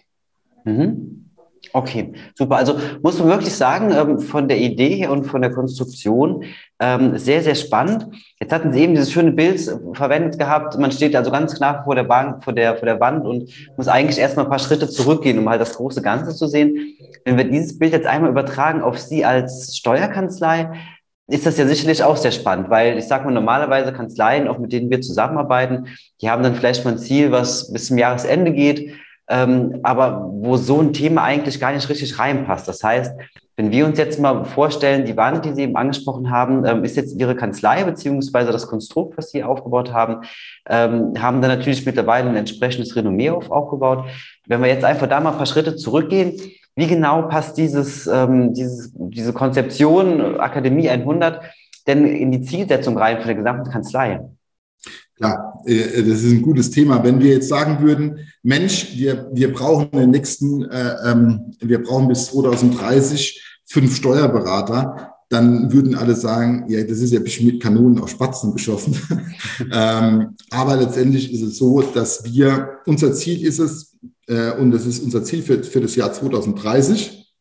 Mhm. 0.65 1.31
Okay, 1.77 2.13
super. 2.37 2.55
Also 2.55 2.79
muss 3.03 3.19
man 3.19 3.27
wirklich 3.27 3.53
sagen, 3.53 3.91
ähm, 3.91 4.21
von 4.21 4.47
der 4.47 4.59
Idee 4.59 5.09
und 5.09 5.25
von 5.25 5.43
der 5.43 5.51
Konstruktion 5.51 6.45
ähm, 6.79 7.19
sehr, 7.19 7.43
sehr 7.43 7.57
spannend. 7.57 8.07
Jetzt 8.41 8.53
hatten 8.53 8.73
Sie 8.73 8.81
eben 8.81 8.95
dieses 8.95 9.11
schöne 9.11 9.33
Bild 9.33 9.61
verwendet 9.93 10.39
gehabt. 10.39 10.79
Man 10.79 10.93
steht 10.93 11.17
also 11.17 11.33
ganz 11.33 11.57
knapp 11.57 11.83
vor 11.83 11.97
der 11.97 12.05
Bank, 12.05 12.45
vor 12.45 12.53
der, 12.53 12.77
vor 12.77 12.87
der 12.87 13.01
Wand 13.01 13.27
und 13.27 13.51
muss 13.77 13.89
eigentlich 13.89 14.19
erstmal 14.19 14.45
ein 14.47 14.51
paar 14.51 14.61
Schritte 14.61 14.89
zurückgehen, 14.89 15.37
um 15.37 15.49
halt 15.49 15.61
das 15.61 15.75
große 15.75 16.01
Ganze 16.01 16.33
zu 16.37 16.47
sehen. 16.47 16.97
Wenn 17.25 17.39
wir 17.39 17.51
dieses 17.51 17.77
Bild 17.77 17.93
jetzt 17.93 18.07
einmal 18.07 18.31
übertragen 18.31 18.81
auf 18.81 19.01
Sie 19.01 19.25
als 19.25 19.77
Steuerkanzlei, 19.77 20.71
ist 21.27 21.45
das 21.45 21.59
ja 21.59 21.67
sicherlich 21.67 22.05
auch 22.05 22.17
sehr 22.17 22.31
spannend, 22.31 22.71
weil 22.71 22.99
ich 22.99 23.09
sage 23.09 23.25
mal, 23.25 23.33
normalerweise 23.33 23.93
Kanzleien, 23.93 24.47
auch 24.47 24.59
mit 24.59 24.73
denen 24.73 24.91
wir 24.91 25.01
zusammenarbeiten, 25.01 25.89
die 26.21 26.31
haben 26.31 26.45
dann 26.45 26.55
vielleicht 26.55 26.85
mal 26.85 26.93
ein 26.93 26.99
Ziel, 26.99 27.33
was 27.33 27.73
bis 27.73 27.89
zum 27.89 27.99
Jahresende 27.99 28.53
geht 28.53 28.95
ähm, 29.29 29.81
aber 29.83 30.29
wo 30.33 30.57
so 30.57 30.81
ein 30.81 30.93
Thema 30.93 31.23
eigentlich 31.23 31.61
gar 31.61 31.73
nicht 31.73 31.89
richtig 31.89 32.19
reinpasst. 32.19 32.69
Das 32.69 32.83
heißt, 32.83 33.13
wenn 33.57 33.71
wir 33.71 33.87
uns 33.87 33.99
jetzt 33.99 34.19
mal 34.19 34.45
vorstellen, 34.45 35.05
die 35.05 35.17
Wand, 35.17 35.45
die 35.45 35.53
Sie 35.53 35.63
eben 35.63 35.77
angesprochen 35.77 36.31
haben, 36.31 36.65
ähm, 36.67 36.83
ist 36.83 36.97
jetzt 36.97 37.19
Ihre 37.21 37.37
Kanzlei 37.37 37.85
beziehungsweise 37.85 38.51
das 38.51 38.67
Konstrukt, 38.67 39.17
was 39.17 39.31
Sie 39.31 39.45
aufgebaut 39.45 39.93
haben, 39.93 40.27
ähm, 40.69 41.13
haben 41.19 41.41
dann 41.41 41.51
natürlich 41.51 41.87
mittlerweile 41.87 42.29
ein 42.29 42.37
entsprechendes 42.37 42.97
Renommee 42.97 43.31
auf, 43.31 43.51
aufgebaut. 43.51 44.07
Wenn 44.47 44.61
wir 44.61 44.69
jetzt 44.69 44.85
einfach 44.85 45.07
da 45.07 45.21
mal 45.21 45.31
ein 45.31 45.37
paar 45.37 45.47
Schritte 45.47 45.77
zurückgehen, 45.77 46.35
wie 46.75 46.89
genau 46.89 47.23
passt 47.23 47.57
dieses, 47.57 48.09
ähm, 48.09 48.53
dieses, 48.55 48.93
diese 48.95 49.33
Konzeption 49.33 50.41
Akademie 50.41 50.91
100 50.91 51.41
denn 51.87 52.07
in 52.07 52.33
die 52.33 52.41
Zielsetzung 52.41 52.99
rein 52.99 53.21
für 53.21 53.29
die 53.29 53.37
gesamte 53.37 53.71
Kanzlei? 53.71 54.21
Ja, 55.21 55.55
äh, 55.65 56.03
das 56.03 56.23
ist 56.23 56.33
ein 56.33 56.43
gutes 56.43 56.71
Thema. 56.71 57.03
Wenn 57.05 57.21
wir 57.21 57.33
jetzt 57.33 57.49
sagen 57.49 57.85
würden, 57.85 58.19
Mensch, 58.43 58.95
wir, 58.97 59.31
wir 59.33 59.53
brauchen 59.53 59.89
in 59.93 60.01
den 60.01 60.11
nächsten, 60.11 60.65
äh, 60.65 60.97
ähm, 61.05 61.53
wir 61.61 61.83
brauchen 61.83 62.09
bis 62.09 62.27
2030 62.27 63.43
fünf 63.65 63.97
Steuerberater, 63.97 65.15
dann 65.29 65.73
würden 65.73 65.95
alle 65.95 66.15
sagen, 66.15 66.67
ja, 66.69 66.83
das 66.85 66.99
ist 66.99 67.13
ja 67.13 67.19
ein 67.19 67.25
bisschen 67.25 67.47
mit 67.47 67.63
Kanonen 67.63 67.99
auf 67.99 68.11
Spatzen 68.11 68.53
geschossen. 68.53 68.97
ähm, 69.73 70.35
aber 70.51 70.77
letztendlich 70.77 71.33
ist 71.33 71.43
es 71.43 71.59
so, 71.59 71.81
dass 71.81 72.25
wir, 72.25 72.79
unser 72.87 73.13
Ziel 73.15 73.45
ist 73.45 73.59
es, 73.59 73.97
äh, 74.27 74.53
und 74.53 74.71
das 74.71 74.87
ist 74.87 75.03
unser 75.03 75.25
Ziel 75.25 75.43
für, 75.43 75.63
für 75.63 75.81
das 75.81 75.97
Jahr 75.97 76.13
2030. 76.13 77.33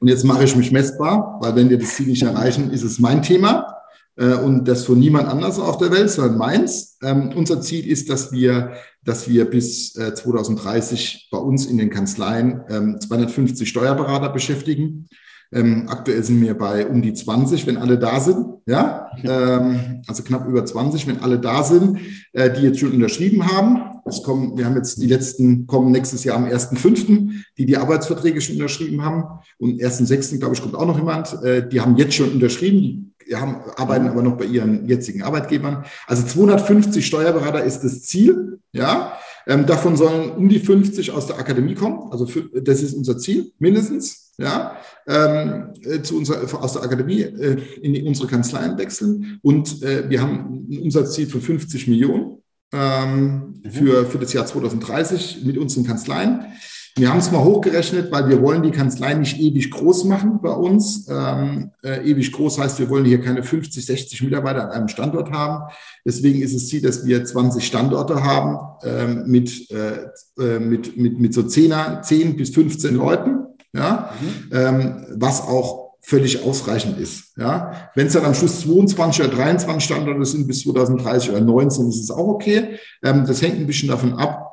Und 0.00 0.08
jetzt 0.08 0.24
mache 0.24 0.44
ich 0.44 0.56
mich 0.56 0.72
messbar, 0.72 1.38
weil 1.40 1.54
wenn 1.56 1.70
wir 1.70 1.78
das 1.78 1.94
Ziel 1.94 2.06
nicht 2.06 2.22
erreichen, 2.22 2.70
ist 2.70 2.82
es 2.82 2.98
mein 2.98 3.22
Thema. 3.22 3.69
Äh, 4.16 4.34
und 4.34 4.66
das 4.66 4.84
von 4.84 4.98
niemand 4.98 5.28
anders 5.28 5.58
auf 5.58 5.78
der 5.78 5.90
Welt, 5.90 6.10
sondern 6.10 6.38
meins. 6.38 6.98
Ähm, 7.02 7.32
unser 7.34 7.60
Ziel 7.60 7.86
ist, 7.86 8.10
dass 8.10 8.32
wir, 8.32 8.72
dass 9.04 9.28
wir 9.28 9.44
bis 9.44 9.96
äh, 9.96 10.14
2030 10.14 11.28
bei 11.30 11.38
uns 11.38 11.66
in 11.66 11.78
den 11.78 11.90
Kanzleien 11.90 12.62
ähm, 12.68 13.00
250 13.00 13.68
Steuerberater 13.68 14.28
beschäftigen. 14.30 15.08
Ähm, 15.52 15.86
aktuell 15.88 16.22
sind 16.22 16.40
wir 16.40 16.56
bei 16.56 16.86
um 16.86 17.02
die 17.02 17.12
20, 17.12 17.66
wenn 17.66 17.76
alle 17.76 17.98
da 17.98 18.20
sind. 18.20 18.46
Ja, 18.66 19.10
ähm, 19.24 20.02
also 20.06 20.22
knapp 20.22 20.46
über 20.46 20.64
20, 20.64 21.08
wenn 21.08 21.20
alle 21.20 21.40
da 21.40 21.64
sind, 21.64 21.98
äh, 22.32 22.52
die 22.52 22.62
jetzt 22.62 22.78
schon 22.78 22.92
unterschrieben 22.92 23.44
haben. 23.50 23.82
Es 24.04 24.22
kommen, 24.22 24.56
wir 24.56 24.64
haben 24.64 24.76
jetzt 24.76 25.02
die 25.02 25.08
letzten, 25.08 25.66
kommen 25.66 25.90
nächstes 25.90 26.22
Jahr 26.22 26.36
am 26.36 26.44
1.5., 26.44 27.30
die 27.58 27.66
die 27.66 27.76
Arbeitsverträge 27.76 28.40
schon 28.40 28.56
unterschrieben 28.56 29.02
haben. 29.02 29.24
Und 29.58 29.82
am 29.82 29.88
1.6., 29.88 30.38
glaube 30.38 30.54
ich, 30.54 30.62
kommt 30.62 30.76
auch 30.76 30.86
noch 30.86 30.98
jemand. 30.98 31.42
Äh, 31.42 31.68
die 31.68 31.80
haben 31.80 31.96
jetzt 31.96 32.14
schon 32.14 32.30
unterschrieben. 32.30 32.78
Die 32.78 33.09
haben, 33.34 33.56
arbeiten 33.76 34.08
aber 34.08 34.22
noch 34.22 34.36
bei 34.36 34.44
ihren 34.44 34.88
jetzigen 34.88 35.22
Arbeitgebern. 35.22 35.84
Also 36.06 36.26
250 36.26 37.04
Steuerberater 37.04 37.62
ist 37.64 37.80
das 37.80 38.02
Ziel. 38.02 38.58
Ja, 38.72 39.18
ähm, 39.46 39.66
davon 39.66 39.96
sollen 39.96 40.30
um 40.30 40.48
die 40.48 40.60
50 40.60 41.10
aus 41.10 41.26
der 41.26 41.38
Akademie 41.38 41.74
kommen. 41.74 42.12
Also 42.12 42.26
für, 42.26 42.42
das 42.60 42.82
ist 42.82 42.94
unser 42.94 43.18
Ziel, 43.18 43.52
mindestens. 43.58 44.32
Ja, 44.38 44.76
ähm, 45.06 45.74
äh, 45.82 46.00
zu 46.00 46.16
unserer, 46.16 46.62
aus 46.62 46.72
der 46.72 46.82
Akademie 46.82 47.20
äh, 47.20 47.58
in 47.82 48.06
unsere 48.06 48.26
Kanzleien 48.26 48.78
wechseln. 48.78 49.38
Und 49.42 49.82
äh, 49.82 50.08
wir 50.08 50.22
haben 50.22 50.66
ein 50.70 50.78
Umsatzziel 50.78 51.26
von 51.26 51.42
50 51.42 51.88
Millionen 51.88 52.38
ähm, 52.72 53.60
mhm. 53.62 53.70
für, 53.70 54.06
für 54.06 54.18
das 54.18 54.32
Jahr 54.32 54.46
2030 54.46 55.44
mit 55.44 55.58
unseren 55.58 55.84
Kanzleien. 55.84 56.46
Wir 56.96 57.10
haben 57.10 57.18
es 57.18 57.30
mal 57.30 57.42
hochgerechnet, 57.42 58.10
weil 58.10 58.28
wir 58.28 58.42
wollen 58.42 58.62
die 58.62 58.70
Kanzlei 58.70 59.14
nicht 59.14 59.38
ewig 59.38 59.70
groß 59.70 60.04
machen 60.04 60.40
bei 60.42 60.50
uns. 60.50 61.06
Ähm, 61.08 61.70
äh, 61.82 62.04
ewig 62.08 62.32
groß 62.32 62.58
heißt, 62.58 62.78
wir 62.78 62.90
wollen 62.90 63.04
hier 63.04 63.20
keine 63.20 63.42
50, 63.42 63.84
60 63.84 64.22
Mitarbeiter 64.22 64.64
an 64.64 64.70
einem 64.70 64.88
Standort 64.88 65.30
haben. 65.30 65.72
Deswegen 66.04 66.42
ist 66.42 66.54
es 66.54 66.68
Ziel, 66.68 66.82
dass 66.82 67.06
wir 67.06 67.24
20 67.24 67.64
Standorte 67.64 68.24
haben 68.24 68.58
ähm, 68.82 69.24
mit, 69.26 69.70
äh, 69.70 70.08
äh 70.38 70.58
mit, 70.58 70.96
mit, 70.96 71.20
mit 71.20 71.32
so 71.32 71.42
10, 71.42 71.72
10 72.02 72.36
bis 72.36 72.50
15 72.50 72.94
Leuten, 72.96 73.46
ja, 73.72 74.10
mhm. 74.20 74.56
ähm, 74.56 75.06
was 75.16 75.42
auch 75.42 75.90
völlig 76.02 76.42
ausreichend 76.44 76.98
ist. 76.98 77.36
Ja, 77.36 77.90
wenn 77.94 78.08
es 78.08 78.14
dann 78.14 78.24
am 78.24 78.34
Schluss 78.34 78.60
22 78.60 79.24
oder 79.24 79.36
23 79.36 79.84
Standorte 79.84 80.24
sind 80.24 80.46
bis 80.46 80.62
2030 80.62 81.30
oder 81.30 81.40
19, 81.40 81.88
ist 81.88 82.02
es 82.02 82.10
auch 82.10 82.26
okay. 82.26 82.78
Ähm, 83.04 83.24
das 83.26 83.42
hängt 83.42 83.56
ein 83.56 83.66
bisschen 83.66 83.88
davon 83.88 84.14
ab, 84.14 84.49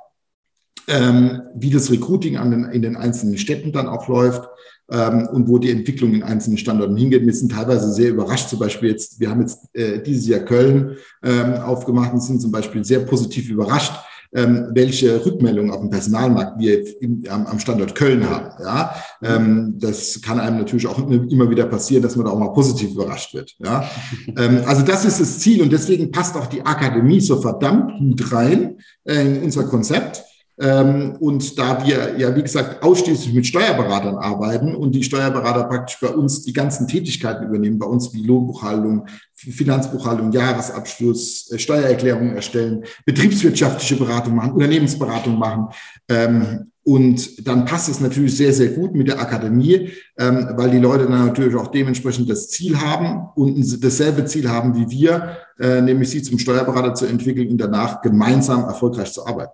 ähm, 0.88 1.41
wie 1.56 1.69
das 1.69 1.91
Recruiting 1.91 2.38
an 2.38 2.52
den, 2.52 2.63
in 2.65 2.82
den 2.82 2.95
einzelnen 2.95 3.38
Städten 3.38 3.71
dann 3.71 3.88
auch 3.88 4.08
läuft 4.08 4.47
ähm, 4.89 5.28
und 5.32 5.47
wo 5.47 5.58
die 5.58 5.71
Entwicklung 5.71 6.13
in 6.13 6.23
einzelnen 6.23 6.58
Standorten 6.58 6.95
hingeht. 6.95 7.26
Wir 7.26 7.34
sind 7.34 7.52
teilweise 7.52 7.91
sehr 7.93 8.10
überrascht. 8.10 8.50
Zum 8.50 8.60
Beispiel 8.60 8.89
jetzt, 8.89 9.19
wir 9.19 9.30
haben 9.30 9.41
jetzt 9.41 9.60
äh, 9.73 10.02
dieses 10.02 10.28
Jahr 10.28 10.41
Köln 10.41 10.97
ähm, 11.23 11.56
aufgemacht 11.56 12.13
und 12.13 12.21
sind 12.21 12.41
zum 12.41 12.52
Beispiel 12.52 12.84
sehr 12.86 13.00
positiv 13.00 13.50
überrascht, 13.50 13.93
ähm, 14.34 14.67
welche 14.73 15.26
Rückmeldungen 15.26 15.71
auf 15.71 15.80
dem 15.80 15.89
Personalmarkt 15.89 16.60
wir 16.60 17.02
im, 17.02 17.23
am, 17.30 17.47
am, 17.47 17.60
Standort 17.60 17.95
Köln 17.95 18.30
haben. 18.30 18.63
Ja, 18.63 18.95
ähm, 19.23 19.76
das 19.80 20.21
kann 20.21 20.39
einem 20.39 20.58
natürlich 20.58 20.88
auch 20.88 21.00
immer 21.10 21.50
wieder 21.50 21.65
passieren, 21.65 22.04
dass 22.04 22.15
man 22.15 22.26
da 22.26 22.32
auch 22.32 22.39
mal 22.39 22.54
positiv 22.54 22.91
überrascht 22.91 23.34
wird. 23.34 23.56
Ja, 23.60 23.89
ähm, 24.38 24.62
also 24.65 24.84
das 24.84 25.06
ist 25.06 25.19
das 25.19 25.39
Ziel 25.39 25.62
und 25.62 25.71
deswegen 25.71 26.12
passt 26.12 26.36
auch 26.36 26.47
die 26.47 26.65
Akademie 26.65 27.21
so 27.21 27.41
verdammt 27.41 27.97
gut 28.00 28.32
rein 28.32 28.78
äh, 29.06 29.21
in 29.21 29.43
unser 29.43 29.63
Konzept 29.65 30.23
und 30.60 31.60
da 31.60 31.86
wir 31.86 32.17
ja, 32.17 32.36
wie 32.36 32.41
gesagt, 32.41 32.82
ausschließlich 32.82 33.32
mit 33.32 33.46
Steuerberatern 33.46 34.15
arbeiten 34.15 34.74
und 34.76 34.96
die 34.96 35.04
Steuerberater 35.04 35.65
praktisch 35.65 36.00
bei 36.02 36.08
uns 36.08 36.41
die 36.43 36.54
ganzen 36.54 36.88
Tätigkeiten 36.88 37.46
übernehmen, 37.46 37.78
bei 37.78 37.86
uns 37.86 38.12
wie 38.12 38.24
Lohnbuchhaltung, 38.24 39.06
Finanzbuchhaltung, 39.36 40.32
Jahresabschluss, 40.32 41.52
äh, 41.52 41.60
Steuererklärung 41.60 42.34
erstellen, 42.34 42.86
betriebswirtschaftliche 43.06 43.98
Beratung 43.98 44.36
machen, 44.36 44.54
Unternehmensberatung 44.54 45.38
machen. 45.38 45.67
Ähm, 46.10 46.72
und 46.84 47.46
dann 47.46 47.65
passt 47.65 47.89
es 47.89 48.00
natürlich 48.00 48.36
sehr, 48.36 48.54
sehr 48.54 48.70
gut 48.70 48.96
mit 48.96 49.10
der 49.10 49.20
Akademie, 49.20 49.91
ähm, 50.17 50.48
weil 50.56 50.72
die 50.72 50.80
Leute 50.80 51.04
dann 51.04 51.28
natürlich 51.28 51.56
auch 51.56 51.67
dementsprechend 51.67 52.30
das 52.30 52.50
Ziel 52.50 52.80
haben 52.80 53.28
und 53.36 53.84
dasselbe 53.84 54.26
Ziel 54.26 54.50
haben 54.50 54.74
wie 54.76 54.89
wir, 54.89 55.38
äh, 55.60 55.82
nämlich 55.82 56.10
sie 56.10 56.24
zum 56.24 56.39
Steuerberater 56.39 56.96
zu 56.96 57.06
entwickeln 57.06 57.50
und 57.50 57.58
danach 57.58 58.02
gemeinsam 58.02 58.63
erfolgreich 58.63 59.12
zu 59.12 59.28
arbeiten. 59.28 59.52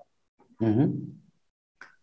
Mhm. 0.63 1.21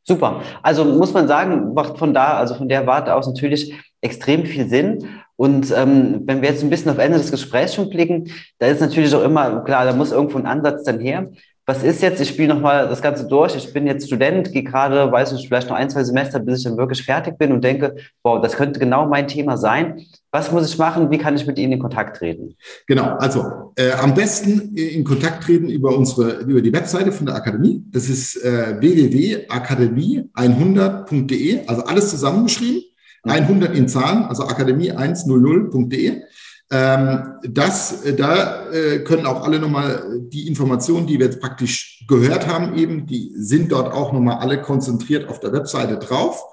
Super. 0.02 0.42
Also 0.62 0.84
muss 0.84 1.12
man 1.12 1.28
sagen, 1.28 1.74
macht 1.74 1.98
von 1.98 2.14
da, 2.14 2.34
also 2.34 2.54
von 2.54 2.68
der 2.68 2.86
Warte 2.86 3.14
aus 3.14 3.26
natürlich 3.26 3.74
extrem 4.00 4.46
viel 4.46 4.68
Sinn. 4.68 5.06
Und 5.36 5.72
ähm, 5.76 6.22
wenn 6.26 6.42
wir 6.42 6.50
jetzt 6.50 6.62
ein 6.62 6.70
bisschen 6.70 6.90
auf 6.90 6.98
Ende 6.98 7.18
des 7.18 7.30
Gesprächs 7.30 7.74
schon 7.74 7.90
blicken, 7.90 8.30
da 8.58 8.66
ist 8.66 8.80
natürlich 8.80 9.14
auch 9.14 9.22
immer, 9.22 9.62
klar, 9.64 9.84
da 9.84 9.92
muss 9.92 10.12
irgendwo 10.12 10.38
ein 10.38 10.46
Ansatz 10.46 10.84
dann 10.84 11.00
her 11.00 11.30
was 11.70 11.84
ist 11.84 12.02
jetzt, 12.02 12.20
ich 12.20 12.28
spiele 12.30 12.52
nochmal 12.52 12.88
das 12.88 13.00
Ganze 13.00 13.28
durch, 13.28 13.54
ich 13.54 13.72
bin 13.72 13.86
jetzt 13.86 14.08
Student, 14.08 14.50
gehe 14.52 14.64
gerade, 14.64 15.12
weiß 15.12 15.32
ich, 15.32 15.46
vielleicht 15.46 15.68
noch 15.68 15.76
ein, 15.76 15.88
zwei 15.88 16.02
Semester, 16.02 16.40
bis 16.40 16.58
ich 16.58 16.64
dann 16.64 16.76
wirklich 16.76 17.04
fertig 17.04 17.38
bin 17.38 17.52
und 17.52 17.62
denke, 17.62 17.94
wow, 18.24 18.42
das 18.42 18.56
könnte 18.56 18.80
genau 18.80 19.06
mein 19.06 19.28
Thema 19.28 19.56
sein. 19.56 20.04
Was 20.32 20.52
muss 20.52 20.70
ich 20.70 20.78
machen? 20.78 21.10
Wie 21.10 21.18
kann 21.18 21.34
ich 21.34 21.44
mit 21.46 21.58
Ihnen 21.58 21.72
in 21.72 21.80
Kontakt 21.80 22.18
treten? 22.18 22.54
Genau, 22.86 23.16
also 23.16 23.72
äh, 23.76 23.90
am 23.92 24.14
besten 24.14 24.76
in 24.76 25.02
Kontakt 25.02 25.42
treten 25.42 25.68
über 25.68 25.96
unsere, 25.96 26.42
über 26.42 26.62
die 26.62 26.72
Webseite 26.72 27.10
von 27.10 27.26
der 27.26 27.34
Akademie. 27.34 27.82
Das 27.90 28.08
ist 28.08 28.36
äh, 28.36 28.80
www.akademie100.de, 28.80 31.66
also 31.66 31.82
alles 31.82 32.10
zusammengeschrieben. 32.10 32.84
100 33.24 33.76
in 33.76 33.88
Zahlen, 33.88 34.22
also 34.24 34.44
akademie100.de. 34.44 36.22
Ähm, 36.72 37.34
das, 37.42 38.04
äh, 38.04 38.14
da 38.14 38.70
äh, 38.70 39.00
können 39.00 39.26
auch 39.26 39.44
alle 39.44 39.58
nochmal 39.58 40.20
die 40.28 40.46
Informationen, 40.46 41.08
die 41.08 41.18
wir 41.18 41.26
jetzt 41.26 41.40
praktisch 41.40 42.04
gehört 42.06 42.46
haben, 42.46 42.76
eben, 42.76 43.06
die 43.06 43.32
sind 43.34 43.72
dort 43.72 43.92
auch 43.92 44.12
nochmal 44.12 44.36
alle 44.36 44.62
konzentriert 44.62 45.28
auf 45.28 45.40
der 45.40 45.52
Webseite 45.52 45.98
drauf. 45.98 46.44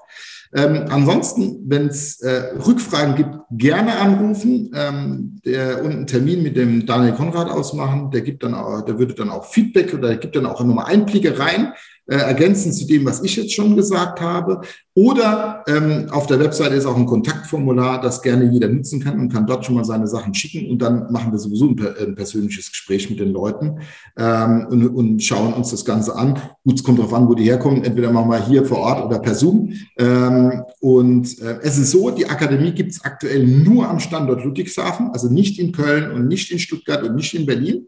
Ähm, 0.54 0.86
ansonsten, 0.88 1.64
wenn 1.66 1.88
es 1.88 2.20
äh, 2.20 2.54
Rückfragen 2.66 3.16
gibt, 3.16 3.36
gerne 3.50 3.98
anrufen 3.98 4.70
ähm, 4.74 5.40
der, 5.44 5.84
und 5.84 5.92
einen 5.92 6.06
Termin 6.06 6.42
mit 6.42 6.56
dem 6.56 6.86
Daniel 6.86 7.12
Konrad 7.12 7.50
ausmachen. 7.50 8.10
Der 8.10 8.22
gibt 8.22 8.42
dann 8.42 8.54
auch, 8.54 8.82
der 8.82 8.98
würde 8.98 9.14
dann 9.14 9.30
auch 9.30 9.44
Feedback 9.44 9.92
oder 9.94 10.16
gibt 10.16 10.36
dann 10.36 10.46
auch 10.46 10.64
nochmal 10.64 10.86
Einblicke 10.86 11.38
rein, 11.38 11.72
äh, 12.08 12.16
ergänzend 12.16 12.74
zu 12.74 12.86
dem, 12.86 13.04
was 13.04 13.22
ich 13.22 13.36
jetzt 13.36 13.52
schon 13.52 13.76
gesagt 13.76 14.20
habe. 14.20 14.62
Oder 14.94 15.62
ähm, 15.68 16.06
auf 16.10 16.26
der 16.26 16.40
Webseite 16.40 16.74
ist 16.74 16.86
auch 16.86 16.96
ein 16.96 17.06
Kontaktformular, 17.06 18.00
das 18.00 18.22
gerne 18.22 18.50
jeder 18.50 18.68
nutzen 18.68 18.98
kann 18.98 19.20
und 19.20 19.32
kann 19.32 19.46
dort 19.46 19.64
schon 19.64 19.74
mal 19.74 19.84
seine 19.84 20.08
Sachen 20.08 20.34
schicken. 20.34 20.70
Und 20.70 20.80
dann 20.80 21.12
machen 21.12 21.30
wir 21.30 21.38
sowieso 21.38 21.66
ein, 21.66 21.78
ein 21.78 22.14
persönliches 22.14 22.70
Gespräch 22.70 23.10
mit 23.10 23.20
den 23.20 23.30
Leuten 23.30 23.80
ähm, 24.16 24.66
und, 24.70 24.88
und, 24.88 25.22
schauen 25.22 25.52
uns 25.52 25.70
das 25.70 25.84
Ganze 25.84 26.16
an. 26.16 26.40
Gut, 26.64 26.76
es 26.76 26.82
kommt 26.82 26.98
darauf 26.98 27.12
an, 27.12 27.28
wo 27.28 27.34
die 27.34 27.44
herkommen. 27.44 27.84
Entweder 27.84 28.10
machen 28.10 28.30
wir 28.30 28.44
hier 28.44 28.64
vor 28.64 28.78
Ort 28.78 29.04
oder 29.04 29.18
per 29.18 29.34
Zoom. 29.34 29.74
Ähm, 29.98 30.62
und 30.80 31.38
äh, 31.40 31.58
es 31.62 31.76
ist 31.76 31.90
so, 31.90 32.10
die 32.10 32.26
Akademie 32.26 32.72
gibt 32.72 32.92
es 32.92 33.04
aktuell 33.04 33.46
nur 33.46 33.88
am 33.88 34.00
Standort 34.00 34.42
Ludwigshafen, 34.42 35.10
also 35.10 35.28
nicht 35.28 35.58
in 35.58 35.72
Köln 35.72 36.10
und 36.10 36.26
nicht 36.26 36.50
in 36.50 36.58
Stuttgart 36.58 37.02
und 37.02 37.14
nicht 37.14 37.34
in 37.34 37.44
Berlin. 37.44 37.86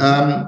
Ähm, 0.00 0.46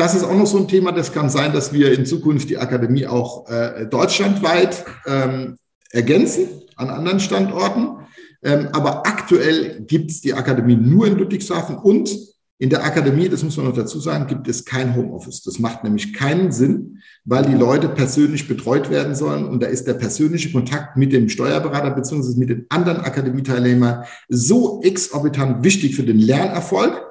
das 0.00 0.14
ist 0.14 0.24
auch 0.24 0.34
noch 0.34 0.46
so 0.46 0.58
ein 0.58 0.68
Thema. 0.68 0.92
Das 0.92 1.12
kann 1.12 1.28
sein, 1.28 1.52
dass 1.52 1.72
wir 1.72 1.92
in 1.92 2.06
Zukunft 2.06 2.48
die 2.48 2.56
Akademie 2.56 3.06
auch 3.06 3.48
äh, 3.48 3.86
deutschlandweit 3.86 4.84
ähm, 5.06 5.56
ergänzen 5.90 6.48
an 6.76 6.88
anderen 6.88 7.20
Standorten. 7.20 7.98
Ähm, 8.42 8.68
aber 8.72 9.06
aktuell 9.06 9.82
gibt 9.82 10.10
es 10.10 10.22
die 10.22 10.32
Akademie 10.32 10.76
nur 10.76 11.06
in 11.06 11.18
Ludwigshafen 11.18 11.76
und 11.76 12.10
in 12.56 12.70
der 12.70 12.84
Akademie, 12.84 13.28
das 13.28 13.42
muss 13.42 13.56
man 13.56 13.66
noch 13.66 13.74
dazu 13.74 14.00
sagen, 14.00 14.26
gibt 14.26 14.46
es 14.48 14.64
kein 14.64 14.94
Homeoffice. 14.94 15.42
Das 15.42 15.58
macht 15.58 15.82
nämlich 15.84 16.12
keinen 16.14 16.52
Sinn, 16.52 16.98
weil 17.24 17.44
die 17.44 17.54
Leute 17.54 17.88
persönlich 17.88 18.48
betreut 18.48 18.90
werden 18.90 19.14
sollen. 19.14 19.46
Und 19.46 19.62
da 19.62 19.66
ist 19.66 19.86
der 19.86 19.94
persönliche 19.94 20.52
Kontakt 20.52 20.96
mit 20.96 21.12
dem 21.12 21.30
Steuerberater 21.30 21.90
bzw. 21.90 22.38
mit 22.38 22.50
den 22.50 22.66
anderen 22.68 23.00
Akademieteilnehmern 23.00 24.04
so 24.28 24.82
exorbitant 24.82 25.64
wichtig 25.64 25.96
für 25.96 26.02
den 26.02 26.18
Lernerfolg. 26.18 27.02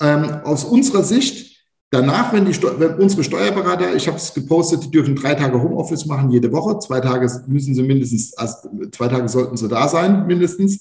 Ähm, 0.00 0.24
aus 0.44 0.64
unserer 0.64 1.04
Sicht 1.04 1.45
Danach, 1.96 2.30
wenn, 2.34 2.44
die, 2.44 2.52
wenn 2.62 2.96
unsere 2.96 3.24
Steuerberater, 3.24 3.94
ich 3.94 4.06
habe 4.06 4.18
es 4.18 4.34
gepostet, 4.34 4.84
die 4.84 4.90
dürfen 4.90 5.16
drei 5.16 5.34
Tage 5.34 5.62
Homeoffice 5.62 6.04
machen 6.04 6.30
jede 6.30 6.52
Woche. 6.52 6.78
Zwei 6.78 7.00
Tage 7.00 7.26
müssen 7.46 7.74
sie 7.74 7.82
mindestens, 7.82 8.36
also 8.36 8.68
zwei 8.92 9.08
Tage 9.08 9.26
sollten 9.30 9.56
sie 9.56 9.66
da 9.66 9.88
sein, 9.88 10.26
mindestens. 10.26 10.80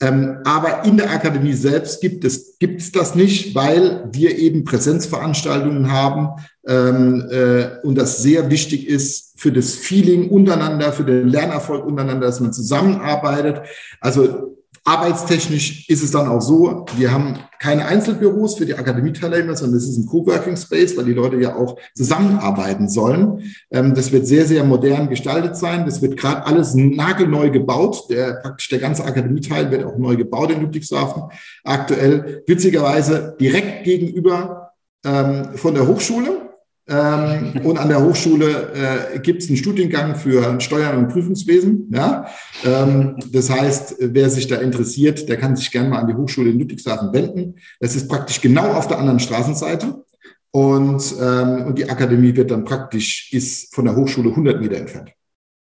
Ähm, 0.00 0.38
aber 0.44 0.86
in 0.86 0.96
der 0.96 1.10
Akademie 1.10 1.52
selbst 1.52 2.00
gibt 2.00 2.24
es, 2.24 2.58
gibt 2.58 2.80
es 2.80 2.92
das 2.92 3.14
nicht, 3.14 3.54
weil 3.54 4.08
wir 4.10 4.38
eben 4.38 4.64
Präsenzveranstaltungen 4.64 5.92
haben 5.92 6.30
ähm, 6.66 7.28
äh, 7.30 7.86
und 7.86 7.96
das 7.96 8.22
sehr 8.22 8.50
wichtig 8.50 8.88
ist 8.88 9.34
für 9.36 9.52
das 9.52 9.74
Feeling 9.74 10.30
untereinander, 10.30 10.92
für 10.92 11.04
den 11.04 11.28
Lernerfolg 11.28 11.84
untereinander, 11.84 12.26
dass 12.26 12.40
man 12.40 12.54
zusammenarbeitet. 12.54 13.60
Also 14.00 14.56
Arbeitstechnisch 14.86 15.88
ist 15.88 16.02
es 16.02 16.10
dann 16.10 16.28
auch 16.28 16.42
so, 16.42 16.84
wir 16.98 17.10
haben 17.10 17.38
keine 17.58 17.86
Einzelbüros 17.86 18.56
für 18.56 18.66
die 18.66 18.74
Akademieteilnehmer, 18.74 19.56
sondern 19.56 19.78
es 19.78 19.88
ist 19.88 19.96
ein 19.96 20.06
Coworking 20.06 20.58
Space, 20.58 20.94
weil 20.94 21.06
die 21.06 21.14
Leute 21.14 21.36
ja 21.36 21.56
auch 21.56 21.78
zusammenarbeiten 21.94 22.90
sollen. 22.90 23.54
Ähm, 23.70 23.94
das 23.94 24.12
wird 24.12 24.26
sehr, 24.26 24.44
sehr 24.44 24.62
modern 24.62 25.08
gestaltet 25.08 25.56
sein. 25.56 25.86
Das 25.86 26.02
wird 26.02 26.18
gerade 26.18 26.44
alles 26.44 26.74
nagelneu 26.74 27.50
gebaut. 27.50 28.10
Der, 28.10 28.34
praktisch 28.42 28.68
der 28.68 28.78
ganze 28.78 29.04
Akademieteil 29.04 29.70
wird 29.70 29.84
auch 29.84 29.96
neu 29.96 30.16
gebaut 30.16 30.50
in 30.50 30.60
Ludwigshafen. 30.60 31.22
Aktuell 31.64 32.42
witzigerweise 32.46 33.34
direkt 33.40 33.84
gegenüber 33.84 34.72
ähm, 35.02 35.54
von 35.54 35.74
der 35.74 35.88
Hochschule. 35.88 36.53
Ähm, 36.86 37.62
und 37.64 37.78
an 37.78 37.88
der 37.88 38.04
Hochschule 38.04 39.14
äh, 39.14 39.18
gibt 39.20 39.42
es 39.42 39.48
einen 39.48 39.56
Studiengang 39.56 40.16
für 40.16 40.60
Steuern 40.60 40.98
und 40.98 41.08
Prüfungswesen. 41.08 41.90
Ja? 41.90 42.26
Ähm, 42.64 43.16
das 43.32 43.48
heißt, 43.48 43.96
wer 44.00 44.28
sich 44.28 44.46
da 44.48 44.56
interessiert, 44.56 45.28
der 45.28 45.38
kann 45.38 45.56
sich 45.56 45.70
gerne 45.70 45.88
mal 45.88 46.00
an 46.00 46.08
die 46.08 46.14
Hochschule 46.14 46.50
in 46.50 46.58
Ludwigshafen 46.58 47.12
wenden. 47.12 47.56
Das 47.80 47.96
ist 47.96 48.08
praktisch 48.08 48.40
genau 48.40 48.72
auf 48.72 48.86
der 48.86 48.98
anderen 48.98 49.20
Straßenseite. 49.20 50.04
Und, 50.50 51.14
ähm, 51.20 51.66
und 51.66 51.78
die 51.78 51.88
Akademie 51.88 52.36
wird 52.36 52.50
dann 52.50 52.64
praktisch, 52.64 53.32
ist 53.32 53.74
von 53.74 53.86
der 53.86 53.96
Hochschule 53.96 54.28
100 54.30 54.60
Meter 54.60 54.76
entfernt. 54.76 55.10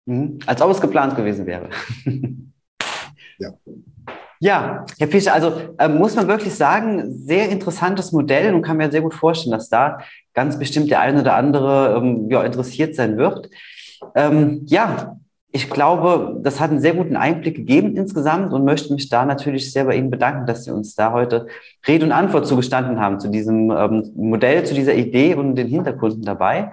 Mhm. 0.06 0.40
Als 0.46 0.62
ob 0.62 0.72
es 0.72 0.82
geplant 0.82 1.16
gewesen 1.16 1.46
wäre. 1.46 1.70
ja. 3.38 3.52
Ja, 4.42 4.86
Herr 4.98 5.08
Fischer, 5.10 5.34
also 5.34 5.76
äh, 5.78 5.90
muss 5.90 6.16
man 6.16 6.30
wirklich 6.30 6.56
sagen, 6.56 7.14
sehr 7.14 7.50
interessantes 7.50 8.14
Modell 8.14 8.54
und 8.54 8.62
kann 8.62 8.78
mir 8.78 8.90
sehr 8.90 9.02
gut 9.02 9.14
vorstellen, 9.14 9.52
dass 9.52 9.68
da 9.68 10.00
ganz 10.34 10.60
bestimmt 10.60 10.90
der 10.90 11.02
eine 11.02 11.22
oder 11.22 11.36
andere 11.36 11.96
ähm, 11.98 12.30
ja, 12.30 12.44
interessiert 12.44 12.96
sein 12.96 13.18
wird. 13.18 13.50
Ähm, 14.16 14.62
ja, 14.66 15.18
ich 15.52 15.70
glaube, 15.70 16.40
das 16.44 16.60
hat 16.60 16.70
einen 16.70 16.80
sehr 16.80 16.94
guten 16.94 17.16
Einblick 17.16 17.56
gegeben 17.56 17.96
insgesamt 17.96 18.54
und 18.54 18.66
möchte 18.66 18.94
mich 18.94 19.10
da 19.10 19.26
natürlich 19.26 19.72
sehr 19.72 19.86
bei 19.86 19.96
Ihnen 19.96 20.12
bedanken, 20.12 20.46
dass 20.46 20.66
Sie 20.66 20.72
uns 20.72 20.94
da 20.94 21.12
heute 21.12 21.48
Rede 21.88 22.06
und 22.06 22.12
Antwort 22.12 22.46
zugestanden 22.46 23.00
haben 23.00 23.20
zu 23.20 23.30
diesem 23.30 23.72
ähm, 23.72 24.12
Modell, 24.16 24.64
zu 24.64 24.76
dieser 24.76 24.94
Idee 24.94 25.34
und 25.34 25.56
den 25.56 25.68
Hintergründen 25.68 26.22
dabei. 26.22 26.72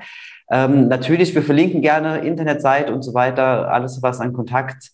Ähm, 0.51 0.89
natürlich, 0.89 1.35
wir 1.35 1.43
verlinken 1.43 1.81
gerne 1.81 2.19
Internetseite 2.19 2.93
und 2.93 3.03
so 3.03 3.15
weiter, 3.15 3.73
alles, 3.73 4.03
was 4.03 4.21
an 4.21 4.35
Kontakt 4.35 4.93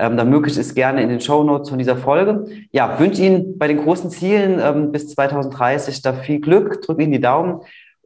ähm, 0.00 0.16
da 0.16 0.24
möglich 0.24 0.58
ist, 0.58 0.74
gerne 0.74 1.00
in 1.02 1.08
den 1.08 1.20
Show 1.20 1.44
Notes 1.44 1.68
von 1.68 1.78
dieser 1.78 1.96
Folge. 1.96 2.46
Ja, 2.72 2.98
wünsche 2.98 3.22
Ihnen 3.22 3.58
bei 3.58 3.68
den 3.68 3.78
großen 3.78 4.10
Zielen 4.10 4.58
ähm, 4.60 4.90
bis 4.90 5.08
2030 5.08 6.02
da 6.02 6.14
viel 6.14 6.40
Glück, 6.40 6.82
drücke 6.82 7.04
Ihnen 7.04 7.12
die 7.12 7.20
Daumen 7.20 7.60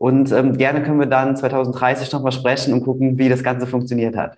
und 0.05 0.33
ähm, 0.33 0.59
gerne 0.59 0.83
können 0.83 1.01
wir 1.01 1.07
dann 1.07 1.35
2030 1.35 2.13
nochmal 2.13 2.31
sprechen 2.31 2.75
und 2.75 2.85
gucken, 2.85 3.17
wie 3.17 3.31
das 3.31 3.43
Ganze 3.43 3.67
funktioniert 3.67 4.15
hat. 4.15 4.37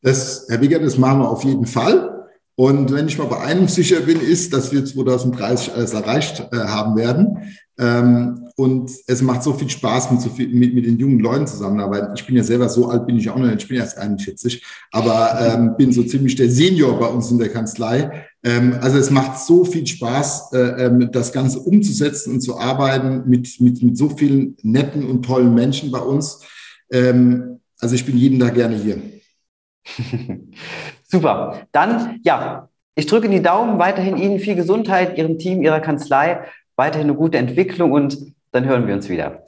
Das, 0.00 0.46
Herr 0.48 0.60
Wiegert, 0.60 0.84
das 0.84 0.96
machen 0.96 1.22
wir 1.22 1.28
auf 1.28 1.42
jeden 1.42 1.66
Fall. 1.66 2.28
Und 2.54 2.92
wenn 2.92 3.08
ich 3.08 3.18
mal 3.18 3.26
bei 3.26 3.40
einem 3.40 3.66
sicher 3.66 3.98
bin, 3.98 4.20
ist, 4.20 4.52
dass 4.52 4.70
wir 4.70 4.84
2030 4.84 5.74
alles 5.74 5.92
erreicht 5.92 6.48
äh, 6.52 6.58
haben 6.58 6.96
werden. 6.96 7.52
Ähm, 7.80 8.48
und 8.54 8.92
es 9.08 9.22
macht 9.22 9.42
so 9.42 9.54
viel 9.54 9.68
Spaß, 9.68 10.12
mit, 10.12 10.20
so 10.20 10.30
viel, 10.30 10.50
mit, 10.50 10.72
mit 10.72 10.86
den 10.86 10.98
jungen 10.98 11.18
Leuten 11.18 11.48
zusammenarbeiten. 11.48 12.12
Ich 12.14 12.24
bin 12.24 12.36
ja 12.36 12.44
selber 12.44 12.68
so 12.68 12.88
alt, 12.88 13.08
bin 13.08 13.16
ich 13.16 13.28
auch 13.28 13.38
noch 13.38 13.46
nicht, 13.46 13.62
ich 13.62 13.68
bin 13.68 13.78
erst 13.78 13.98
41, 13.98 14.64
aber 14.92 15.36
ähm, 15.40 15.76
bin 15.76 15.90
so 15.90 16.04
ziemlich 16.04 16.36
der 16.36 16.48
Senior 16.48 16.96
bei 17.00 17.08
uns 17.08 17.28
in 17.32 17.38
der 17.38 17.48
Kanzlei. 17.48 18.25
Ähm, 18.46 18.78
also 18.80 18.96
es 18.96 19.10
macht 19.10 19.40
so 19.40 19.64
viel 19.64 19.84
Spaß, 19.84 20.52
äh, 20.52 20.86
ähm, 20.86 21.10
das 21.10 21.32
Ganze 21.32 21.58
umzusetzen 21.58 22.34
und 22.34 22.40
zu 22.40 22.56
arbeiten 22.56 23.28
mit, 23.28 23.60
mit, 23.60 23.82
mit 23.82 23.98
so 23.98 24.08
vielen 24.08 24.56
netten 24.62 25.04
und 25.04 25.24
tollen 25.24 25.52
Menschen 25.52 25.90
bei 25.90 25.98
uns. 25.98 26.46
Ähm, 26.92 27.60
also 27.80 27.96
ich 27.96 28.06
bin 28.06 28.16
jeden 28.16 28.38
Tag 28.38 28.54
gerne 28.54 28.76
hier. 28.76 29.02
Super. 31.08 31.66
Dann, 31.72 32.20
ja, 32.22 32.68
ich 32.94 33.06
drücke 33.06 33.28
die 33.28 33.42
Daumen, 33.42 33.80
weiterhin 33.80 34.16
Ihnen 34.16 34.38
viel 34.38 34.54
Gesundheit, 34.54 35.18
Ihrem 35.18 35.38
Team, 35.40 35.60
Ihrer 35.62 35.80
Kanzlei, 35.80 36.44
weiterhin 36.76 37.08
eine 37.08 37.16
gute 37.16 37.38
Entwicklung 37.38 37.90
und 37.90 38.32
dann 38.52 38.64
hören 38.64 38.86
wir 38.86 38.94
uns 38.94 39.08
wieder. 39.08 39.42